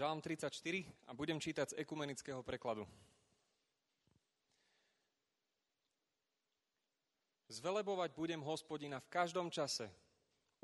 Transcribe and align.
Žalm 0.00 0.24
34 0.24 0.48
a 1.06 1.12
budem 1.12 1.36
čítať 1.36 1.76
z 1.76 1.84
ekumenického 1.84 2.40
prekladu. 2.40 2.88
Zvelebovať 7.52 8.16
budem 8.16 8.40
hospodina 8.40 8.96
v 8.96 9.12
každom 9.12 9.52
čase. 9.52 9.92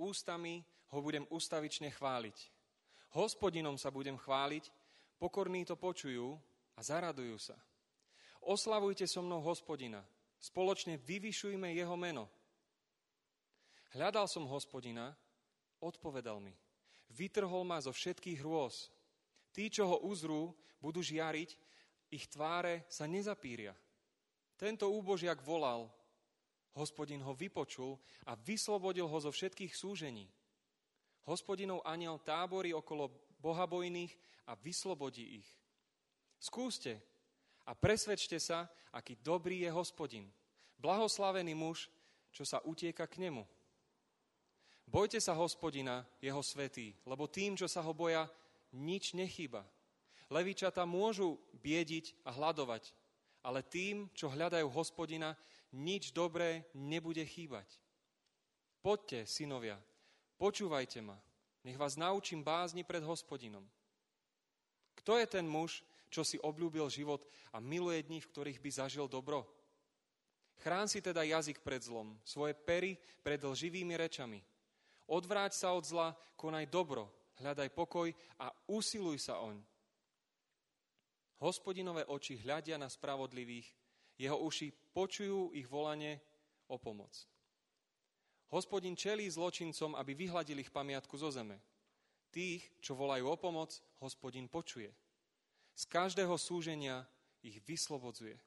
Ústami 0.00 0.64
ho 0.88 0.98
budem 1.04 1.28
ustavične 1.28 1.92
chváliť. 1.92 2.48
Hospodinom 3.12 3.76
sa 3.76 3.92
budem 3.92 4.16
chváliť, 4.16 4.72
pokorní 5.20 5.68
to 5.68 5.76
počujú 5.76 6.40
a 6.72 6.80
zaradujú 6.80 7.36
sa. 7.36 7.60
Oslavujte 8.40 9.04
so 9.04 9.20
mnou 9.20 9.44
hospodina, 9.44 10.00
spoločne 10.40 10.96
vyvyšujme 10.96 11.76
jeho 11.76 11.92
meno. 11.92 12.24
Hľadal 13.92 14.32
som 14.32 14.48
hospodina, 14.48 15.12
odpovedal 15.84 16.40
mi. 16.40 16.56
Vytrhol 17.12 17.68
ma 17.68 17.84
zo 17.84 17.92
všetkých 17.92 18.40
hrôz. 18.40 18.95
Tí, 19.56 19.72
čo 19.72 19.88
ho 19.88 20.04
uzrú, 20.04 20.52
budú 20.76 21.00
žiariť, 21.00 21.56
ich 22.12 22.28
tváre 22.28 22.84
sa 22.92 23.08
nezapíria. 23.08 23.72
Tento 24.60 24.92
úbožiak 24.92 25.40
volal, 25.40 25.88
hospodin 26.76 27.24
ho 27.24 27.32
vypočul 27.32 27.96
a 28.28 28.36
vyslobodil 28.36 29.08
ho 29.08 29.16
zo 29.16 29.32
všetkých 29.32 29.72
súžení. 29.72 30.28
Hospodinov 31.24 31.80
aniel 31.88 32.20
táborí 32.20 32.76
okolo 32.76 33.08
bohabojných 33.40 34.12
a 34.44 34.52
vyslobodí 34.60 35.40
ich. 35.40 35.48
Skúste 36.36 37.00
a 37.64 37.72
presvedčte 37.72 38.36
sa, 38.36 38.68
aký 38.92 39.16
dobrý 39.24 39.64
je 39.64 39.70
hospodin. 39.72 40.28
Blahoslavený 40.76 41.56
muž, 41.56 41.88
čo 42.28 42.44
sa 42.44 42.60
utieka 42.60 43.08
k 43.08 43.24
nemu. 43.24 43.40
Bojte 44.86 45.18
sa 45.18 45.34
hospodina, 45.34 46.04
jeho 46.20 46.44
svetý, 46.44 46.94
lebo 47.08 47.26
tým, 47.26 47.56
čo 47.58 47.66
sa 47.66 47.82
ho 47.82 47.90
boja, 47.90 48.28
nič 48.72 49.14
nechýba. 49.14 49.66
Levičata 50.26 50.82
môžu 50.82 51.38
biediť 51.62 52.18
a 52.26 52.34
hľadovať, 52.34 52.90
ale 53.46 53.62
tým, 53.62 54.10
čo 54.10 54.26
hľadajú 54.26 54.66
hospodina, 54.74 55.38
nič 55.70 56.10
dobré 56.10 56.66
nebude 56.74 57.22
chýbať. 57.22 57.78
Poďte, 58.82 59.26
synovia, 59.26 59.78
počúvajte 60.38 60.98
ma, 61.02 61.18
nech 61.62 61.78
vás 61.78 61.94
naučím 61.94 62.42
bázni 62.42 62.82
pred 62.82 63.02
hospodinom. 63.02 63.62
Kto 64.98 65.18
je 65.18 65.26
ten 65.26 65.46
muž, 65.46 65.86
čo 66.10 66.26
si 66.26 66.38
obľúbil 66.42 66.90
život 66.90 67.26
a 67.54 67.62
miluje 67.62 68.02
dní, 68.02 68.18
v 68.22 68.30
ktorých 68.30 68.62
by 68.62 68.70
zažil 68.70 69.06
dobro? 69.06 69.46
Chrán 70.62 70.88
si 70.88 71.04
teda 71.04 71.22
jazyk 71.22 71.60
pred 71.60 71.82
zlom, 71.82 72.16
svoje 72.24 72.56
pery 72.56 72.96
pred 73.20 73.38
lživými 73.38 73.94
rečami. 73.94 74.40
Odvráť 75.06 75.54
sa 75.54 75.76
od 75.76 75.84
zla, 75.86 76.16
konaj 76.34 76.66
dobro, 76.66 77.12
hľadaj 77.40 77.68
pokoj 77.72 78.08
a 78.40 78.52
usiluj 78.70 79.20
sa 79.20 79.40
oň. 79.40 79.60
Hospodinové 81.42 82.08
oči 82.08 82.40
hľadia 82.40 82.80
na 82.80 82.88
spravodlivých, 82.88 83.68
jeho 84.16 84.40
uši 84.40 84.72
počujú 84.72 85.52
ich 85.52 85.68
volanie 85.68 86.16
o 86.72 86.80
pomoc. 86.80 87.12
Hospodin 88.48 88.96
čelí 88.96 89.28
zločincom, 89.28 89.98
aby 89.98 90.16
vyhladili 90.16 90.64
ich 90.64 90.72
pamiatku 90.72 91.18
zo 91.18 91.28
zeme. 91.28 91.60
Tých, 92.32 92.64
čo 92.80 92.96
volajú 92.96 93.28
o 93.28 93.36
pomoc, 93.36 93.76
hospodin 94.00 94.48
počuje. 94.48 94.88
Z 95.76 95.84
každého 95.92 96.32
súženia 96.40 97.04
ich 97.44 97.60
vyslobodzuje. 97.68 98.38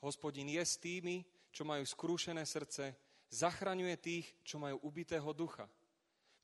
Hospodin 0.00 0.48
je 0.48 0.64
s 0.64 0.78
tými, 0.80 1.26
čo 1.50 1.66
majú 1.66 1.82
skrúšené 1.82 2.46
srdce, 2.46 2.94
zachraňuje 3.28 3.96
tých, 4.00 4.26
čo 4.46 4.56
majú 4.56 4.80
ubitého 4.86 5.28
ducha. 5.34 5.68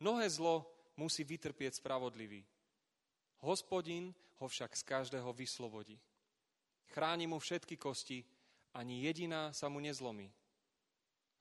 Mnohé 0.02 0.26
zlo 0.28 0.66
musí 0.96 1.26
vytrpieť 1.26 1.82
spravodlivý. 1.82 2.44
Hospodin 3.44 4.14
ho 4.40 4.46
však 4.48 4.72
z 4.76 4.82
každého 4.82 5.30
vyslobodí. 5.32 5.98
Chráni 6.94 7.26
mu 7.26 7.38
všetky 7.38 7.76
kosti, 7.76 8.24
ani 8.74 9.04
jediná 9.06 9.52
sa 9.52 9.68
mu 9.68 9.82
nezlomí. 9.82 10.30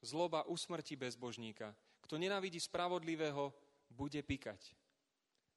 Zloba 0.03 0.43
usmrti 0.49 0.99
bezbožníka. 0.99 1.71
Kto 2.03 2.19
nenávidí 2.19 2.59
spravodlivého, 2.59 3.55
bude 3.93 4.19
pikať. 4.25 4.75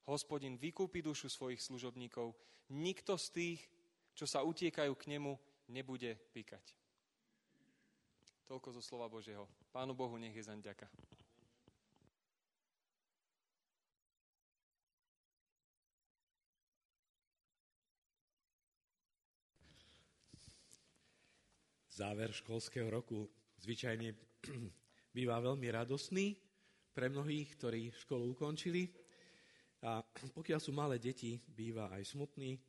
Hospodin 0.07 0.55
vykúpi 0.55 1.03
dušu 1.03 1.27
svojich 1.27 1.59
služobníkov. 1.59 2.37
Nikto 2.71 3.19
z 3.19 3.27
tých, 3.33 3.61
čo 4.15 4.29
sa 4.29 4.47
utiekajú 4.47 4.95
k 4.95 5.09
nemu, 5.17 5.35
nebude 5.73 6.15
pikať. 6.31 6.63
Toľko 8.47 8.79
zo 8.79 8.83
slova 8.85 9.11
Božieho. 9.11 9.51
Pánu 9.75 9.99
Bohu 9.99 10.15
nech 10.15 10.37
je 10.37 10.47
zaň 10.47 10.63
ďaka. 10.63 10.87
Záver 21.97 22.29
školského 22.29 22.93
roku 22.93 23.25
zvyčajne 23.65 24.13
býva 25.17 25.41
veľmi 25.41 25.65
radosný 25.73 26.37
pre 26.93 27.09
mnohých, 27.09 27.57
ktorí 27.57 27.89
školu 28.05 28.37
ukončili. 28.37 28.85
A 29.81 30.05
pokiaľ 30.37 30.61
sú 30.61 30.77
malé 30.77 31.01
deti, 31.01 31.41
býva 31.41 31.89
aj 31.97 32.13
smutný, 32.13 32.61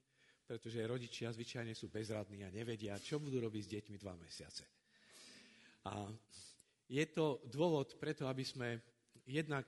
pretože 0.48 0.80
rodičia 0.80 1.36
zvyčajne 1.36 1.76
sú 1.76 1.92
bezradní 1.92 2.48
a 2.48 2.56
nevedia, 2.56 2.96
čo 3.04 3.20
budú 3.20 3.44
robiť 3.44 3.64
s 3.68 3.74
deťmi 3.76 3.98
dva 4.00 4.16
mesiace. 4.16 4.64
A 5.92 6.08
je 6.88 7.04
to 7.12 7.44
dôvod 7.52 8.00
preto, 8.00 8.32
aby 8.32 8.48
sme 8.48 8.80
jednak 9.28 9.68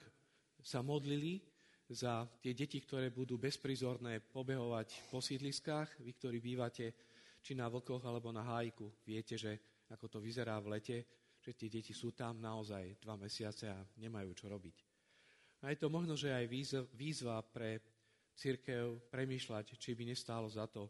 sa 0.64 0.80
modlili 0.80 1.44
za 1.92 2.24
tie 2.40 2.56
deti, 2.56 2.80
ktoré 2.80 3.12
budú 3.12 3.36
bezprizorné 3.36 4.24
pobehovať 4.24 5.12
po 5.12 5.20
sídliskách, 5.20 6.00
vy, 6.00 6.16
ktorí 6.16 6.40
bývate 6.40 7.09
či 7.40 7.56
na 7.56 7.72
vlkoch 7.72 8.04
alebo 8.04 8.30
na 8.30 8.44
hájku. 8.44 8.92
Viete, 9.04 9.40
že 9.40 9.84
ako 9.90 10.06
to 10.08 10.20
vyzerá 10.20 10.60
v 10.62 10.78
lete, 10.78 10.98
že 11.40 11.56
tie 11.56 11.72
deti 11.72 11.96
sú 11.96 12.12
tam 12.12 12.38
naozaj 12.38 13.00
dva 13.00 13.16
mesiace 13.16 13.72
a 13.72 13.80
nemajú 13.98 14.32
čo 14.36 14.52
robiť. 14.52 14.78
A 15.64 15.76
je 15.76 15.78
to 15.80 15.92
možno, 15.92 16.16
že 16.16 16.32
aj 16.32 16.46
výzva 16.96 17.44
pre 17.44 17.84
církev 18.36 19.12
premýšľať, 19.12 19.76
či 19.76 19.92
by 19.96 20.08
nestálo 20.08 20.48
za 20.48 20.68
to 20.72 20.88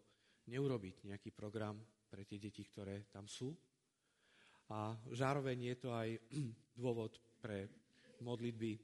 neurobiť 0.50 1.10
nejaký 1.10 1.34
program 1.34 1.78
pre 2.10 2.26
tie 2.26 2.38
deti, 2.38 2.62
ktoré 2.66 3.10
tam 3.10 3.26
sú. 3.26 3.54
A 4.70 4.94
zároveň 5.14 5.74
je 5.74 5.76
to 5.82 5.90
aj 5.90 6.10
dôvod 6.82 7.18
pre 7.42 7.66
modlitby, 8.22 8.78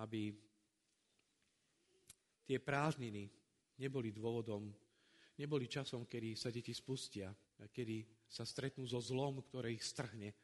aby 0.00 0.32
tie 2.48 2.56
prázdniny 2.56 3.28
neboli 3.76 4.08
dôvodom, 4.08 4.72
neboli 5.38 5.70
časom, 5.70 6.04
kedy 6.04 6.34
sa 6.34 6.50
deti 6.50 6.74
spustia, 6.74 7.30
kedy 7.70 8.26
sa 8.26 8.42
stretnú 8.42 8.84
so 8.84 8.98
zlom, 8.98 9.40
ktoré 9.40 9.72
ich 9.72 9.86
strhne 9.86 10.34
eh, 10.34 10.36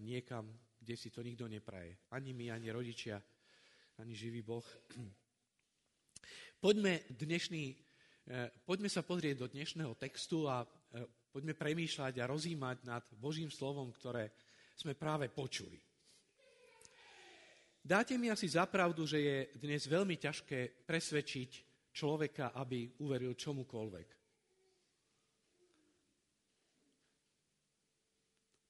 niekam, 0.00 0.48
kde 0.80 0.94
si 0.96 1.12
to 1.12 1.20
nikto 1.20 1.44
nepraje. 1.46 2.00
Ani 2.16 2.32
my, 2.32 2.50
ani 2.50 2.72
rodičia, 2.72 3.20
ani 4.00 4.16
živý 4.16 4.40
Boh. 4.40 4.64
Poďme, 6.64 7.04
dnešný, 7.12 7.64
eh, 8.32 8.48
poďme 8.64 8.88
sa 8.88 9.04
pozrieť 9.04 9.44
do 9.44 9.46
dnešného 9.52 9.92
textu 10.00 10.48
a 10.48 10.64
eh, 10.64 11.04
poďme 11.30 11.52
premýšľať 11.52 12.14
a 12.16 12.28
rozímať 12.28 12.76
nad 12.88 13.04
Božím 13.20 13.52
slovom, 13.52 13.92
ktoré 13.92 14.32
sme 14.76 14.96
práve 14.96 15.28
počuli. 15.28 15.76
Dáte 17.86 18.18
mi 18.18 18.26
asi 18.26 18.50
zapravdu, 18.50 19.06
že 19.06 19.18
je 19.22 19.36
dnes 19.62 19.78
veľmi 19.86 20.18
ťažké 20.18 20.90
presvedčiť 20.90 21.65
človeka, 21.96 22.52
aby 22.52 22.92
uveril 23.00 23.32
čomukoľvek. 23.32 24.08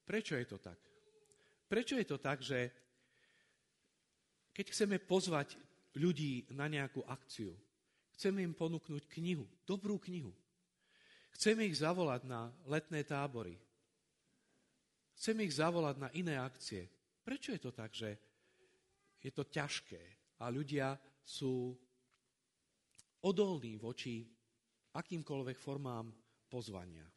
Prečo 0.07 0.39
je 0.39 0.45
to 0.47 0.57
tak? 0.63 0.79
Prečo 1.67 1.99
je 1.99 2.07
to 2.07 2.15
tak, 2.15 2.39
že 2.39 2.71
keď 4.55 4.65
chceme 4.71 4.97
pozvať 5.03 5.59
ľudí 5.99 6.47
na 6.55 6.71
nejakú 6.71 7.03
akciu, 7.03 7.51
Chceme 8.17 8.41
im 8.41 8.57
ponúknuť 8.57 9.05
knihu, 9.13 9.45
dobrú 9.61 10.01
knihu. 10.01 10.33
Chceme 11.37 11.69
ich 11.69 11.77
zavolať 11.77 12.25
na 12.25 12.49
letné 12.65 13.05
tábory. 13.05 13.53
Chceme 15.13 15.45
ich 15.45 15.53
zavolať 15.53 16.01
na 16.01 16.09
iné 16.17 16.33
akcie. 16.33 16.89
Prečo 17.21 17.53
je 17.53 17.61
to 17.61 17.69
tak, 17.69 17.93
že 17.93 18.17
je 19.21 19.29
to 19.29 19.45
ťažké 19.45 20.01
a 20.41 20.49
ľudia 20.49 20.97
sú 21.21 21.77
odolní 23.25 23.79
voči 23.79 24.25
akýmkoľvek 24.93 25.57
formám 25.57 26.11
pozvania? 26.49 27.07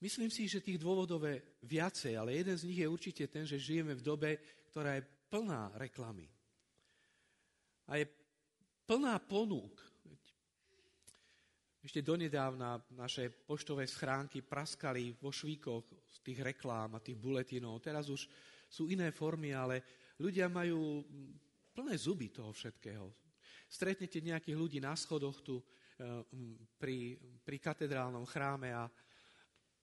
Myslím 0.00 0.32
si, 0.32 0.48
že 0.48 0.64
tých 0.64 0.80
dôvodov 0.80 1.20
je 1.28 1.44
viacej, 1.68 2.16
ale 2.16 2.40
jeden 2.40 2.56
z 2.56 2.64
nich 2.64 2.80
je 2.80 2.88
určite 2.88 3.24
ten, 3.28 3.44
že 3.44 3.60
žijeme 3.60 3.92
v 3.92 4.00
dobe, 4.00 4.40
ktorá 4.72 4.96
je 4.96 5.04
plná 5.28 5.76
reklamy. 5.76 6.24
A 7.84 8.00
je 8.00 8.08
plná 8.88 9.20
ponúk. 9.20 9.76
Ešte 11.84 12.00
donedávna 12.00 12.80
naše 12.96 13.28
poštové 13.28 13.84
schránky 13.84 14.40
praskali 14.40 15.16
vo 15.20 15.28
švíkoch 15.28 15.84
z 16.08 16.18
tých 16.24 16.40
reklám 16.44 16.96
a 16.96 17.04
tých 17.04 17.20
buletinov. 17.20 17.84
Teraz 17.84 18.08
už 18.08 18.24
sú 18.72 18.88
iné 18.88 19.12
formy, 19.12 19.52
ale 19.52 19.84
ľudia 20.16 20.48
majú 20.48 21.04
plné 21.76 21.94
zuby 22.00 22.32
toho 22.32 22.56
všetkého. 22.56 23.19
Stretnete 23.70 24.18
nejakých 24.18 24.58
ľudí 24.58 24.78
na 24.82 24.98
schodoch 24.98 25.38
tu 25.46 25.62
pri, 26.74 27.14
pri 27.44 27.56
katedrálnom 27.62 28.26
chráme 28.26 28.74
a, 28.74 28.90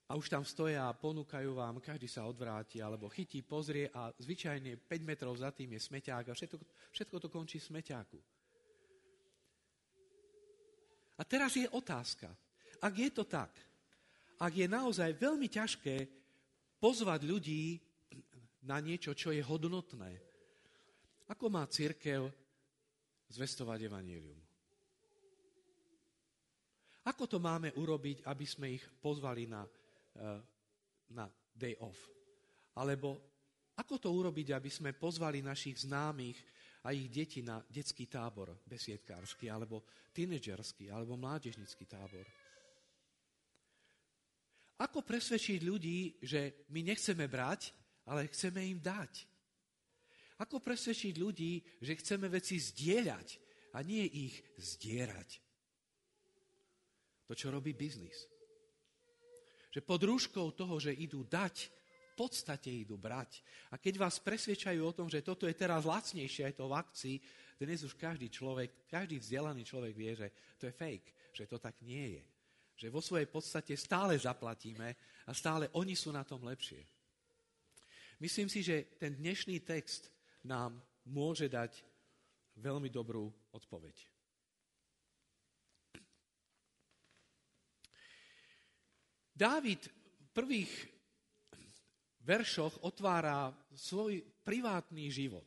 a 0.07 0.11
už 0.17 0.27
tam 0.27 0.43
stoja 0.43 0.89
a 0.89 0.97
ponúkajú 0.97 1.55
vám, 1.55 1.79
každý 1.79 2.11
sa 2.11 2.27
odvráti 2.27 2.83
alebo 2.83 3.07
chytí, 3.07 3.47
pozrie 3.47 3.87
a 3.87 4.11
zvyčajne 4.19 4.75
5 4.83 5.07
metrov 5.07 5.33
za 5.39 5.55
tým 5.55 5.77
je 5.77 5.81
smeťák 5.87 6.25
a 6.27 6.35
všetko, 6.35 6.57
všetko 6.91 7.15
to 7.21 7.27
končí 7.31 7.63
v 7.63 7.69
smeťáku. 7.71 8.19
A 11.17 11.21
teraz 11.25 11.57
je 11.57 11.65
otázka. 11.71 12.29
Ak 12.77 12.93
je 12.93 13.09
to 13.09 13.25
tak, 13.25 13.49
ak 14.37 14.53
je 14.53 14.67
naozaj 14.69 15.17
veľmi 15.17 15.49
ťažké 15.49 16.05
pozvať 16.77 17.25
ľudí 17.25 17.81
na 18.69 18.77
niečo, 18.77 19.17
čo 19.17 19.33
je 19.33 19.41
hodnotné, 19.41 20.13
ako 21.25 21.49
má 21.49 21.65
církev 21.65 22.29
zvestovať 23.31 23.87
evanílium? 23.87 24.39
Ako 27.07 27.23
to 27.27 27.39
máme 27.39 27.71
urobiť, 27.75 28.27
aby 28.27 28.45
sme 28.45 28.75
ich 28.75 28.83
pozvali 28.99 29.47
na 29.47 29.63
Eh, 30.17 30.41
na 31.13 31.29
day 31.53 31.77
off. 31.79 32.09
Alebo 32.81 33.21
ako 33.77 33.95
to 34.01 34.09
urobiť, 34.09 34.51
aby 34.51 34.67
sme 34.67 34.91
pozvali 34.97 35.45
našich 35.45 35.85
známych 35.85 36.35
a 36.83 36.91
ich 36.91 37.07
deti 37.07 37.45
na 37.45 37.61
detský 37.69 38.09
tábor 38.09 38.57
besiedkársky, 38.65 39.47
alebo 39.47 39.85
tínedžerský, 40.11 40.89
alebo 40.89 41.15
mládežnický 41.15 41.85
tábor. 41.85 42.25
Ako 44.81 45.05
presvedčiť 45.05 45.61
ľudí, 45.63 46.17
že 46.21 46.67
my 46.73 46.81
nechceme 46.81 47.29
brať, 47.29 47.71
ale 48.09 48.27
chceme 48.27 48.65
im 48.67 48.81
dať? 48.81 49.36
Ako 50.37 50.61
presvedčiť 50.61 51.17
ľudí, 51.17 51.61
že 51.81 51.97
chceme 51.97 52.29
veci 52.29 52.61
zdieľať 52.61 53.27
a 53.73 53.81
nie 53.81 54.05
ich 54.05 54.37
zdierať? 54.57 55.29
To, 57.27 57.33
čo 57.35 57.51
robí 57.51 57.73
biznis 57.73 58.37
že 59.77 59.85
pod 59.85 60.01
rúškou 60.01 60.57
toho, 60.57 60.81
že 60.81 60.89
idú 60.89 61.21
dať, 61.21 61.69
v 61.69 62.25
podstate 62.25 62.73
idú 62.73 62.97
brať. 62.97 63.45
A 63.69 63.77
keď 63.77 64.01
vás 64.01 64.17
presvedčajú 64.17 64.81
o 64.81 64.95
tom, 64.95 65.05
že 65.05 65.21
toto 65.21 65.45
je 65.45 65.53
teraz 65.53 65.85
lacnejšie, 65.85 66.49
aj 66.49 66.57
to 66.57 66.65
v 66.65 66.73
akcii, 66.73 67.15
dnes 67.61 67.85
už 67.85 67.93
každý 67.93 68.25
človek, 68.25 68.89
každý 68.89 69.21
vzdelaný 69.21 69.61
človek 69.61 69.93
vie, 69.93 70.17
že 70.17 70.27
to 70.57 70.65
je 70.65 70.73
fake, 70.73 71.13
že 71.29 71.45
to 71.45 71.61
tak 71.61 71.77
nie 71.85 72.17
je. 72.17 72.23
Že 72.73 72.87
vo 72.89 73.05
svojej 73.05 73.29
podstate 73.29 73.77
stále 73.77 74.17
zaplatíme 74.17 74.97
a 75.29 75.31
stále 75.37 75.69
oni 75.77 75.93
sú 75.93 76.09
na 76.09 76.25
tom 76.25 76.41
lepšie. 76.41 76.81
Myslím 78.17 78.49
si, 78.49 78.65
že 78.65 78.97
ten 78.97 79.13
dnešný 79.13 79.61
text 79.61 80.09
nám 80.47 80.79
môže 81.11 81.51
dať 81.51 81.83
veľmi 82.57 82.87
dobrú 82.87 83.27
odpoveď. 83.51 83.95
Dávid 89.37 89.85
v 89.85 90.27
prvých 90.33 90.71
veršoch 92.25 92.81
otvára 92.81 93.53
svoj 93.69 94.25
privátny 94.41 95.13
život. 95.13 95.45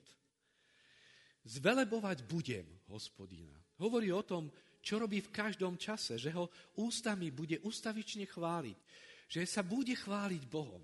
Zvelebovať 1.43 2.23
budem 2.31 2.69
hospodina. 2.87 3.59
Hovorí 3.83 4.15
o 4.15 4.23
tom, 4.23 4.47
čo 4.81 5.03
robí 5.03 5.19
v 5.21 5.35
každom 5.35 5.75
čase, 5.75 6.17
že 6.17 6.31
ho 6.31 6.47
ústami 6.79 7.35
bude 7.35 7.59
ustavične 7.67 8.25
chváliť, 8.31 8.79
že 9.27 9.43
sa 9.45 9.67
bude 9.67 9.93
chváliť 9.93 10.43
Bohom. 10.47 10.81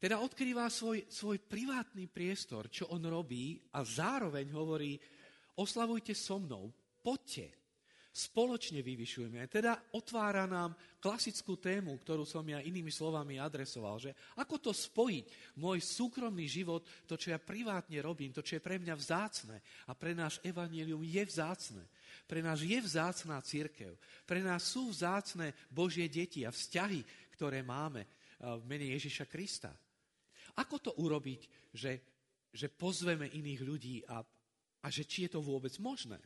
Teda 0.00 0.16
odkrýva 0.24 0.64
svoj, 0.72 1.04
svoj 1.12 1.36
privátny 1.44 2.08
priestor, 2.08 2.72
čo 2.72 2.88
on 2.88 3.04
robí 3.04 3.60
a 3.76 3.84
zároveň 3.84 4.48
hovorí, 4.56 4.96
oslavujte 5.60 6.16
so 6.16 6.40
mnou, 6.40 6.72
poďte, 7.04 7.60
spoločne 8.10 8.82
vyvyšujeme. 8.82 9.44
Teda 9.46 9.78
otvára 9.94 10.48
nám 10.48 10.74
klasickú 10.98 11.60
tému, 11.60 11.94
ktorú 12.02 12.26
som 12.26 12.42
ja 12.42 12.58
inými 12.58 12.90
slovami 12.90 13.38
adresoval, 13.38 14.02
že 14.02 14.16
ako 14.40 14.56
to 14.58 14.72
spojiť, 14.74 15.56
môj 15.60 15.78
súkromný 15.78 16.48
život, 16.48 16.82
to, 17.06 17.14
čo 17.14 17.30
ja 17.30 17.38
privátne 17.38 18.00
robím, 18.02 18.34
to, 18.34 18.42
čo 18.42 18.58
je 18.58 18.64
pre 18.64 18.80
mňa 18.82 18.94
vzácne 18.98 19.60
a 19.86 19.92
pre 19.94 20.16
náš 20.16 20.42
evanílium 20.42 21.04
je 21.06 21.22
vzácne. 21.22 21.84
Pre 22.26 22.40
nás 22.42 22.64
je 22.64 22.78
vzácná 22.80 23.38
církev. 23.44 23.94
Pre 24.26 24.40
nás 24.42 24.64
sú 24.64 24.90
vzácne 24.90 25.54
Božie 25.70 26.10
deti 26.10 26.42
a 26.42 26.50
vzťahy, 26.50 27.30
ktoré 27.38 27.62
máme 27.62 28.02
eh, 28.02 28.08
v 28.58 28.62
mene 28.66 28.90
Ježiša 28.96 29.30
Krista. 29.30 29.70
Ako 30.58 30.82
to 30.82 30.90
urobiť, 30.98 31.72
že, 31.74 31.92
že 32.50 32.66
pozveme 32.66 33.30
iných 33.30 33.60
ľudí 33.62 33.96
a, 34.08 34.24
a 34.80 34.86
že 34.90 35.06
či 35.06 35.28
je 35.28 35.36
to 35.36 35.40
vôbec 35.44 35.74
možné? 35.78 36.18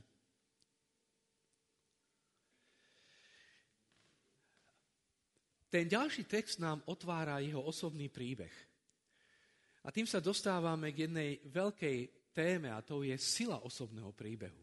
Ten 5.74 5.90
ďalší 5.90 6.30
text 6.30 6.62
nám 6.62 6.86
otvára 6.86 7.42
jeho 7.42 7.58
osobný 7.58 8.06
príbeh. 8.06 8.54
A 9.82 9.90
tým 9.90 10.06
sa 10.06 10.22
dostávame 10.22 10.94
k 10.94 11.10
jednej 11.10 11.42
veľkej 11.50 12.30
téme 12.30 12.70
a 12.70 12.78
to 12.78 13.02
je 13.02 13.18
sila 13.18 13.58
osobného 13.58 14.14
príbehu. 14.14 14.62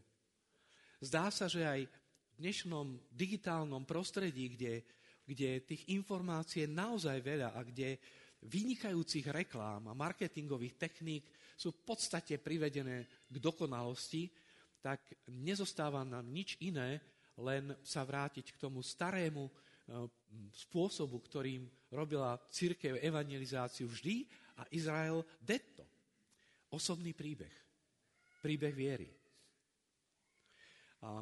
Zdá 1.04 1.28
sa, 1.28 1.52
že 1.52 1.68
aj 1.68 1.84
v 1.84 2.36
dnešnom 2.40 2.96
digitálnom 3.12 3.84
prostredí, 3.84 4.56
kde, 4.56 4.88
kde 5.28 5.60
tých 5.68 5.84
informácií 5.92 6.64
je 6.64 6.72
naozaj 6.72 7.20
veľa 7.20 7.54
a 7.54 7.60
kde 7.60 8.00
vynikajúcich 8.42 9.26
reklám 9.30 9.86
a 9.90 9.94
marketingových 9.94 10.78
techník 10.78 11.24
sú 11.54 11.70
v 11.70 11.82
podstate 11.86 12.38
privedené 12.42 13.06
k 13.30 13.36
dokonalosti, 13.38 14.30
tak 14.82 15.14
nezostáva 15.30 16.02
nám 16.02 16.26
nič 16.26 16.58
iné, 16.58 16.98
len 17.38 17.70
sa 17.86 18.02
vrátiť 18.02 18.54
k 18.54 18.60
tomu 18.60 18.82
starému 18.82 19.46
Eh, 19.82 20.08
spôsobu, 20.54 21.18
ktorým 21.20 21.66
robila 21.90 22.38
církev 22.48 23.02
evangelizáciu 23.02 23.90
vždy 23.90 24.24
a 24.56 24.64
Izrael 24.72 25.26
detto. 25.42 25.82
Osobný 26.70 27.12
príbeh. 27.12 27.52
Príbeh 28.40 28.72
viery. 28.72 29.10
A 31.02 31.18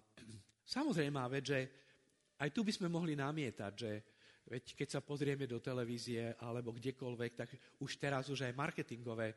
samozrejme, 0.62 1.18
že 1.40 1.58
aj 2.36 2.52
tu 2.52 2.60
by 2.60 2.70
sme 2.70 2.92
mohli 2.92 3.16
namietať, 3.16 3.72
že 3.74 3.90
Veď 4.50 4.74
keď 4.74 4.88
sa 4.98 5.00
pozrieme 5.00 5.46
do 5.46 5.62
televízie 5.62 6.34
alebo 6.42 6.74
kdekoľvek, 6.74 7.32
tak 7.38 7.54
už 7.78 7.90
teraz 8.02 8.26
už 8.34 8.50
aj 8.50 8.58
marketingové 8.58 9.30
e, 9.30 9.36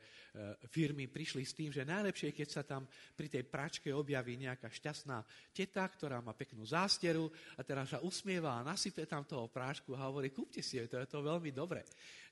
firmy 0.66 1.06
prišli 1.06 1.46
s 1.46 1.54
tým, 1.54 1.70
že 1.70 1.86
najlepšie 1.86 2.34
je, 2.34 2.38
keď 2.42 2.50
sa 2.50 2.66
tam 2.66 2.90
pri 3.14 3.30
tej 3.30 3.46
pračke 3.46 3.94
objaví 3.94 4.42
nejaká 4.42 4.74
šťastná 4.74 5.22
teta, 5.54 5.86
ktorá 5.86 6.18
má 6.18 6.34
peknú 6.34 6.66
zásteru 6.66 7.30
a 7.54 7.62
teraz 7.62 7.94
sa 7.94 8.02
usmieva 8.02 8.58
a 8.58 8.66
nasype 8.66 9.06
tam 9.06 9.22
toho 9.22 9.46
prášku 9.54 9.94
a 9.94 10.10
hovorí, 10.10 10.34
kúpte 10.34 10.66
si 10.66 10.82
to 10.90 10.98
je 10.98 11.06
to 11.06 11.22
veľmi 11.22 11.54
dobre. 11.54 11.86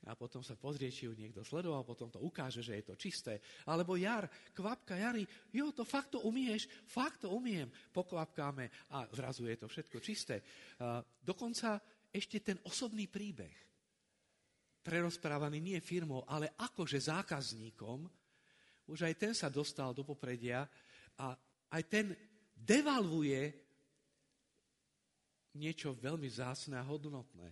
A 0.10 0.17
potom 0.17 0.41
sa 0.41 0.58
pozrie, 0.58 0.89
či 0.89 1.06
ju 1.06 1.13
niekto 1.13 1.46
sledoval, 1.46 1.86
potom 1.86 2.10
to 2.10 2.17
ukáže, 2.17 2.65
že 2.65 2.82
je 2.82 2.84
to 2.89 2.98
čisté. 2.98 3.38
Alebo 3.70 3.94
jar, 3.94 4.25
kvapka 4.58 4.98
jary, 4.98 5.29
jo, 5.53 5.70
to 5.70 5.86
fakt 5.86 6.17
to 6.17 6.25
umieš, 6.25 6.65
fakt 6.89 7.22
to 7.22 7.29
umiem. 7.29 7.70
Pokvapkáme 7.94 8.89
a 8.98 9.06
zrazu 9.13 9.46
je 9.46 9.62
to 9.62 9.70
všetko 9.70 10.01
čisté. 10.01 10.41
Dokonca 11.22 11.77
ešte 12.12 12.44
ten 12.44 12.60
osobný 12.68 13.08
príbeh, 13.08 13.56
prerozprávaný 14.84 15.63
nie 15.63 15.80
firmou, 15.80 16.27
ale 16.27 16.51
akože 16.60 17.00
zákazníkom, 17.00 18.06
už 18.91 19.08
aj 19.08 19.15
ten 19.15 19.34
sa 19.34 19.48
dostal 19.48 19.96
do 19.96 20.03
popredia 20.03 20.68
a 21.15 21.32
aj 21.72 21.84
ten 21.88 22.12
devalvuje 22.51 23.56
niečo 25.56 25.96
veľmi 25.96 26.27
zásne 26.27 26.75
a 26.75 26.84
hodnotné. 26.84 27.50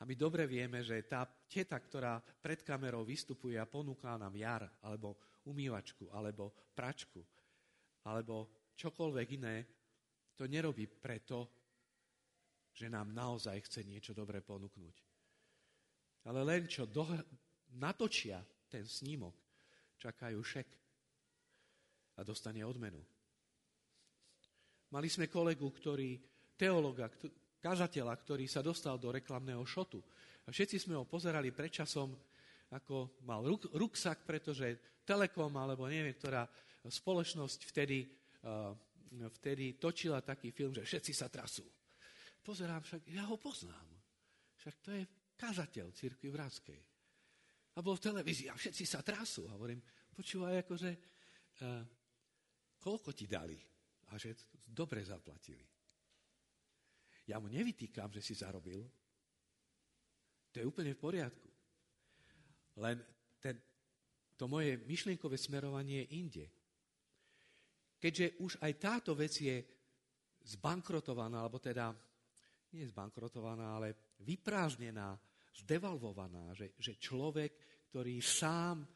A 0.00 0.08
my 0.08 0.14
dobre 0.16 0.48
vieme, 0.48 0.80
že 0.80 1.04
tá 1.04 1.28
teta, 1.28 1.76
ktorá 1.76 2.16
pred 2.18 2.64
kamerou 2.64 3.04
vystupuje 3.04 3.60
a 3.60 3.68
ponúka 3.68 4.16
nám 4.16 4.32
jar, 4.32 4.64
alebo 4.80 5.20
umývačku, 5.44 6.08
alebo 6.08 6.72
pračku, 6.72 7.20
alebo 8.08 8.48
čokoľvek 8.80 9.28
iné, 9.36 9.56
to 10.32 10.48
nerobí 10.48 10.88
preto, 10.88 11.59
že 12.80 12.88
nám 12.88 13.12
naozaj 13.12 13.60
chce 13.68 13.84
niečo 13.84 14.16
dobré 14.16 14.40
ponúknuť. 14.40 14.96
Ale 16.24 16.40
len 16.40 16.64
čo 16.64 16.88
do, 16.88 17.04
natočia 17.76 18.40
ten 18.72 18.88
snímok, 18.88 19.36
čakajú 20.00 20.40
šek 20.40 20.68
a 22.16 22.24
dostane 22.24 22.64
odmenu. 22.64 23.04
Mali 24.96 25.12
sme 25.12 25.28
kolegu, 25.28 25.68
ktorý, 25.68 26.16
teologa, 26.56 27.12
kazateľa, 27.60 28.16
ktorý 28.16 28.48
sa 28.48 28.64
dostal 28.64 28.96
do 28.96 29.12
reklamného 29.12 29.60
šotu. 29.68 30.00
A 30.44 30.50
všetci 30.50 30.80
sme 30.80 30.96
ho 30.96 31.04
pozerali 31.04 31.52
predčasom, 31.52 32.16
ako 32.72 33.20
mal 33.28 33.44
ruk, 33.44 33.68
ruksak, 33.76 34.24
pretože 34.24 34.80
Telekom, 35.04 35.52
alebo 35.52 35.84
neviem, 35.84 36.16
ktorá 36.16 36.48
spoločnosť 36.88 37.60
vtedy, 37.68 38.08
uh, 38.48 38.72
vtedy 39.36 39.76
točila 39.76 40.24
taký 40.24 40.48
film, 40.48 40.72
že 40.72 40.88
všetci 40.88 41.12
sa 41.12 41.28
trasú 41.28 41.66
pozerám, 42.42 42.82
však 42.82 43.02
ja 43.12 43.24
ho 43.28 43.36
poznám. 43.36 43.88
Však 44.60 44.76
to 44.84 44.90
je 44.92 45.02
kazateľ 45.40 45.86
církvy 45.92 46.28
Vratskej. 46.28 46.80
A 47.76 47.78
bol 47.80 47.96
v 47.96 48.04
televízii 48.12 48.50
a 48.52 48.58
všetci 48.58 48.84
sa 48.84 49.00
trasú. 49.00 49.48
A 49.48 49.56
hovorím, 49.56 49.80
počúvaj, 50.12 50.66
akože 50.66 50.90
uh, 50.90 51.82
koľko 52.76 53.10
ti 53.16 53.24
dali? 53.24 53.56
A 54.10 54.18
že 54.18 54.36
dobre 54.66 55.00
zaplatili. 55.06 55.64
Ja 57.30 57.38
mu 57.38 57.46
nevytýkam, 57.46 58.10
že 58.10 58.20
si 58.20 58.34
zarobil. 58.34 58.82
To 60.50 60.56
je 60.58 60.66
úplne 60.66 60.98
v 60.98 61.02
poriadku. 61.02 61.48
Len 62.82 62.98
ten, 63.38 63.54
to 64.34 64.50
moje 64.50 64.82
myšlienkové 64.82 65.38
smerovanie 65.38 66.04
je 66.04 66.12
inde. 66.18 66.46
Keďže 68.02 68.26
už 68.42 68.52
aj 68.64 68.72
táto 68.82 69.12
vec 69.14 69.30
je 69.36 69.62
zbankrotovaná, 70.42 71.44
alebo 71.44 71.62
teda 71.62 71.92
nie 72.74 72.86
zbankrotovaná, 72.86 73.78
ale 73.78 74.16
vyprázdnená, 74.22 75.18
zdevalvovaná, 75.50 76.54
že, 76.54 76.74
že 76.78 76.94
človek, 76.96 77.84
ktorý 77.90 78.22
sám 78.22 78.86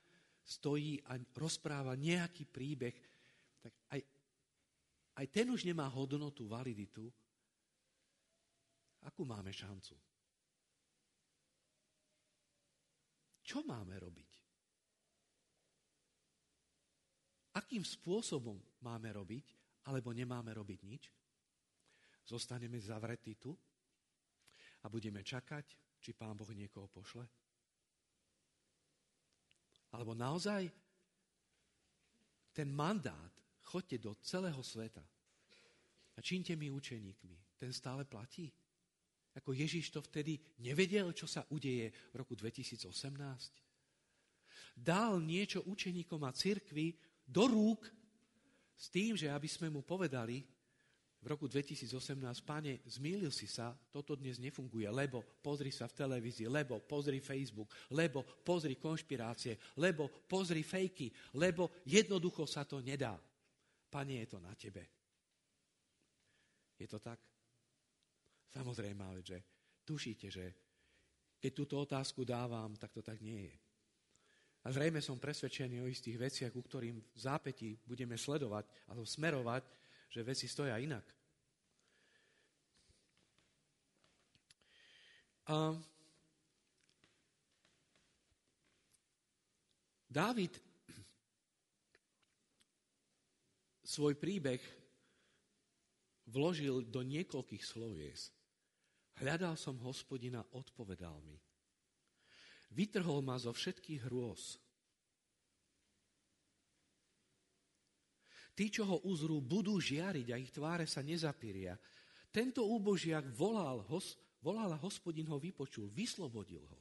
stojí 0.45 1.01
a 1.11 1.19
rozpráva 1.35 1.99
nejaký 1.99 2.47
príbeh, 2.47 2.97
tak 3.59 3.75
aj, 3.97 4.01
aj 5.19 5.27
ten 5.33 5.47
už 5.51 5.67
nemá 5.67 5.89
hodnotu, 5.91 6.47
validitu. 6.47 7.09
Akú 9.05 9.27
máme 9.27 9.51
šancu? 9.53 9.97
Čo 13.45 13.61
máme 13.69 14.01
robiť? 14.01 14.31
Akým 17.55 17.85
spôsobom 17.85 18.57
máme 18.83 19.13
robiť, 19.13 19.47
alebo 19.87 20.11
nemáme 20.17 20.51
robiť 20.57 20.81
nič? 20.83 21.05
Zostaneme 22.25 22.81
zavretí 22.81 23.37
tu 23.37 23.53
a 24.85 24.89
budeme 24.89 25.21
čakať, 25.21 25.67
či 26.01 26.17
Pán 26.17 26.37
Boh 26.37 26.49
niekoho 26.53 26.89
pošle? 26.89 27.25
Alebo 29.93 30.17
naozaj 30.17 30.67
ten 32.55 32.69
mandát, 32.73 33.31
chodte 33.63 33.99
do 33.99 34.15
celého 34.21 34.63
sveta 34.63 35.05
a 36.15 36.19
čínte 36.21 36.57
mi 36.57 36.71
učeníkmi, 36.71 37.59
ten 37.59 37.73
stále 37.73 38.05
platí? 38.05 38.53
Ako 39.35 39.51
Ježíš 39.51 39.91
to 39.91 39.99
vtedy 39.99 40.39
nevedel, 40.63 41.11
čo 41.11 41.27
sa 41.27 41.43
udeje 41.51 41.91
v 41.91 42.15
roku 42.15 42.39
2018? 42.39 42.87
Dal 44.79 45.19
niečo 45.19 45.67
učeníkom 45.67 46.23
a 46.23 46.31
cirkvi 46.31 46.95
do 47.27 47.51
rúk 47.51 47.91
s 48.79 48.87
tým, 48.91 49.19
že 49.19 49.31
aby 49.31 49.51
sme 49.51 49.71
mu 49.75 49.83
povedali 49.83 50.54
v 51.25 51.33
roku 51.33 51.49
2018, 51.49 52.21
páne, 52.45 52.85
zmýlil 52.85 53.33
si 53.33 53.49
sa, 53.49 53.73
toto 53.73 54.13
dnes 54.13 54.37
nefunguje, 54.37 54.85
lebo 54.93 55.25
pozri 55.41 55.73
sa 55.73 55.89
v 55.89 55.97
televízii, 55.97 56.53
lebo 56.53 56.85
pozri 56.85 57.25
Facebook, 57.25 57.73
lebo 57.97 58.21
pozri 58.45 58.77
konšpirácie, 58.77 59.57
lebo 59.81 60.13
pozri 60.29 60.61
fejky, 60.61 61.09
lebo 61.41 61.81
jednoducho 61.89 62.45
sa 62.45 62.69
to 62.69 62.85
nedá. 62.85 63.17
Pane, 63.89 64.21
je 64.21 64.29
to 64.29 64.39
na 64.45 64.53
tebe. 64.53 64.85
Je 66.77 66.85
to 66.85 67.01
tak? 67.01 67.17
Samozrejme, 68.53 69.01
ale 69.01 69.25
že 69.25 69.41
tušíte, 69.81 70.29
že 70.29 70.45
keď 71.41 71.53
túto 71.57 71.81
otázku 71.81 72.21
dávam, 72.29 72.77
tak 72.77 72.93
to 72.93 73.01
tak 73.01 73.17
nie 73.25 73.49
je. 73.49 73.57
A 74.65 74.73
zrejme 74.73 75.01
som 75.01 75.21
presvedčený 75.21 75.81
o 75.81 75.89
istých 75.89 76.21
veciach, 76.21 76.53
ku 76.53 76.61
ktorým 76.65 76.97
v 77.01 77.19
zápäti 77.21 77.77
budeme 77.85 78.17
sledovať 78.17 78.69
alebo 78.89 79.05
smerovať, 79.05 79.84
že 80.15 80.23
veci 80.23 80.47
stoja 80.47 80.79
inak. 80.79 81.03
A 85.51 85.75
Dávid 90.15 90.55
svoj 93.83 94.15
príbeh 94.15 94.63
vložil 96.31 96.87
do 96.87 97.03
niekoľkých 97.03 97.65
slovies. 97.67 98.31
Hľadal 99.19 99.59
som 99.59 99.75
hospodina, 99.83 100.47
odpovedal 100.55 101.19
mi. 101.27 101.35
Vytrhol 102.79 103.27
ma 103.27 103.35
zo 103.43 103.51
všetkých 103.51 104.07
hrôz. 104.07 104.63
Tí, 108.55 108.71
čo 108.71 108.87
ho 108.87 109.03
uzrú, 109.11 109.43
budú 109.43 109.83
žiariť 109.83 110.31
a 110.31 110.39
ich 110.39 110.55
tváre 110.55 110.87
sa 110.87 111.03
nezapíria. 111.03 111.75
Tento 112.31 112.63
úbožiak 112.63 113.27
volal, 113.35 113.83
hos, 113.91 114.15
volal 114.39 114.71
a 114.71 114.79
hospodin 114.79 115.27
ho 115.27 115.43
vypočul, 115.43 115.91
vyslobodil 115.91 116.63
ho. 116.63 116.81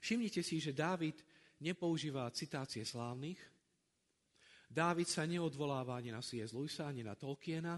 Všimnite 0.00 0.40
si, 0.40 0.62
že 0.62 0.72
Dávid 0.72 1.18
nepoužíva 1.60 2.30
citácie 2.32 2.86
slávnych, 2.86 3.38
Dávid 4.70 5.10
sa 5.10 5.26
neodvoláva 5.26 5.98
ani 5.98 6.14
na 6.14 6.22
C.S. 6.22 6.54
Lewisa, 6.54 6.86
ani 6.86 7.02
na 7.02 7.18
Tolkiena, 7.18 7.74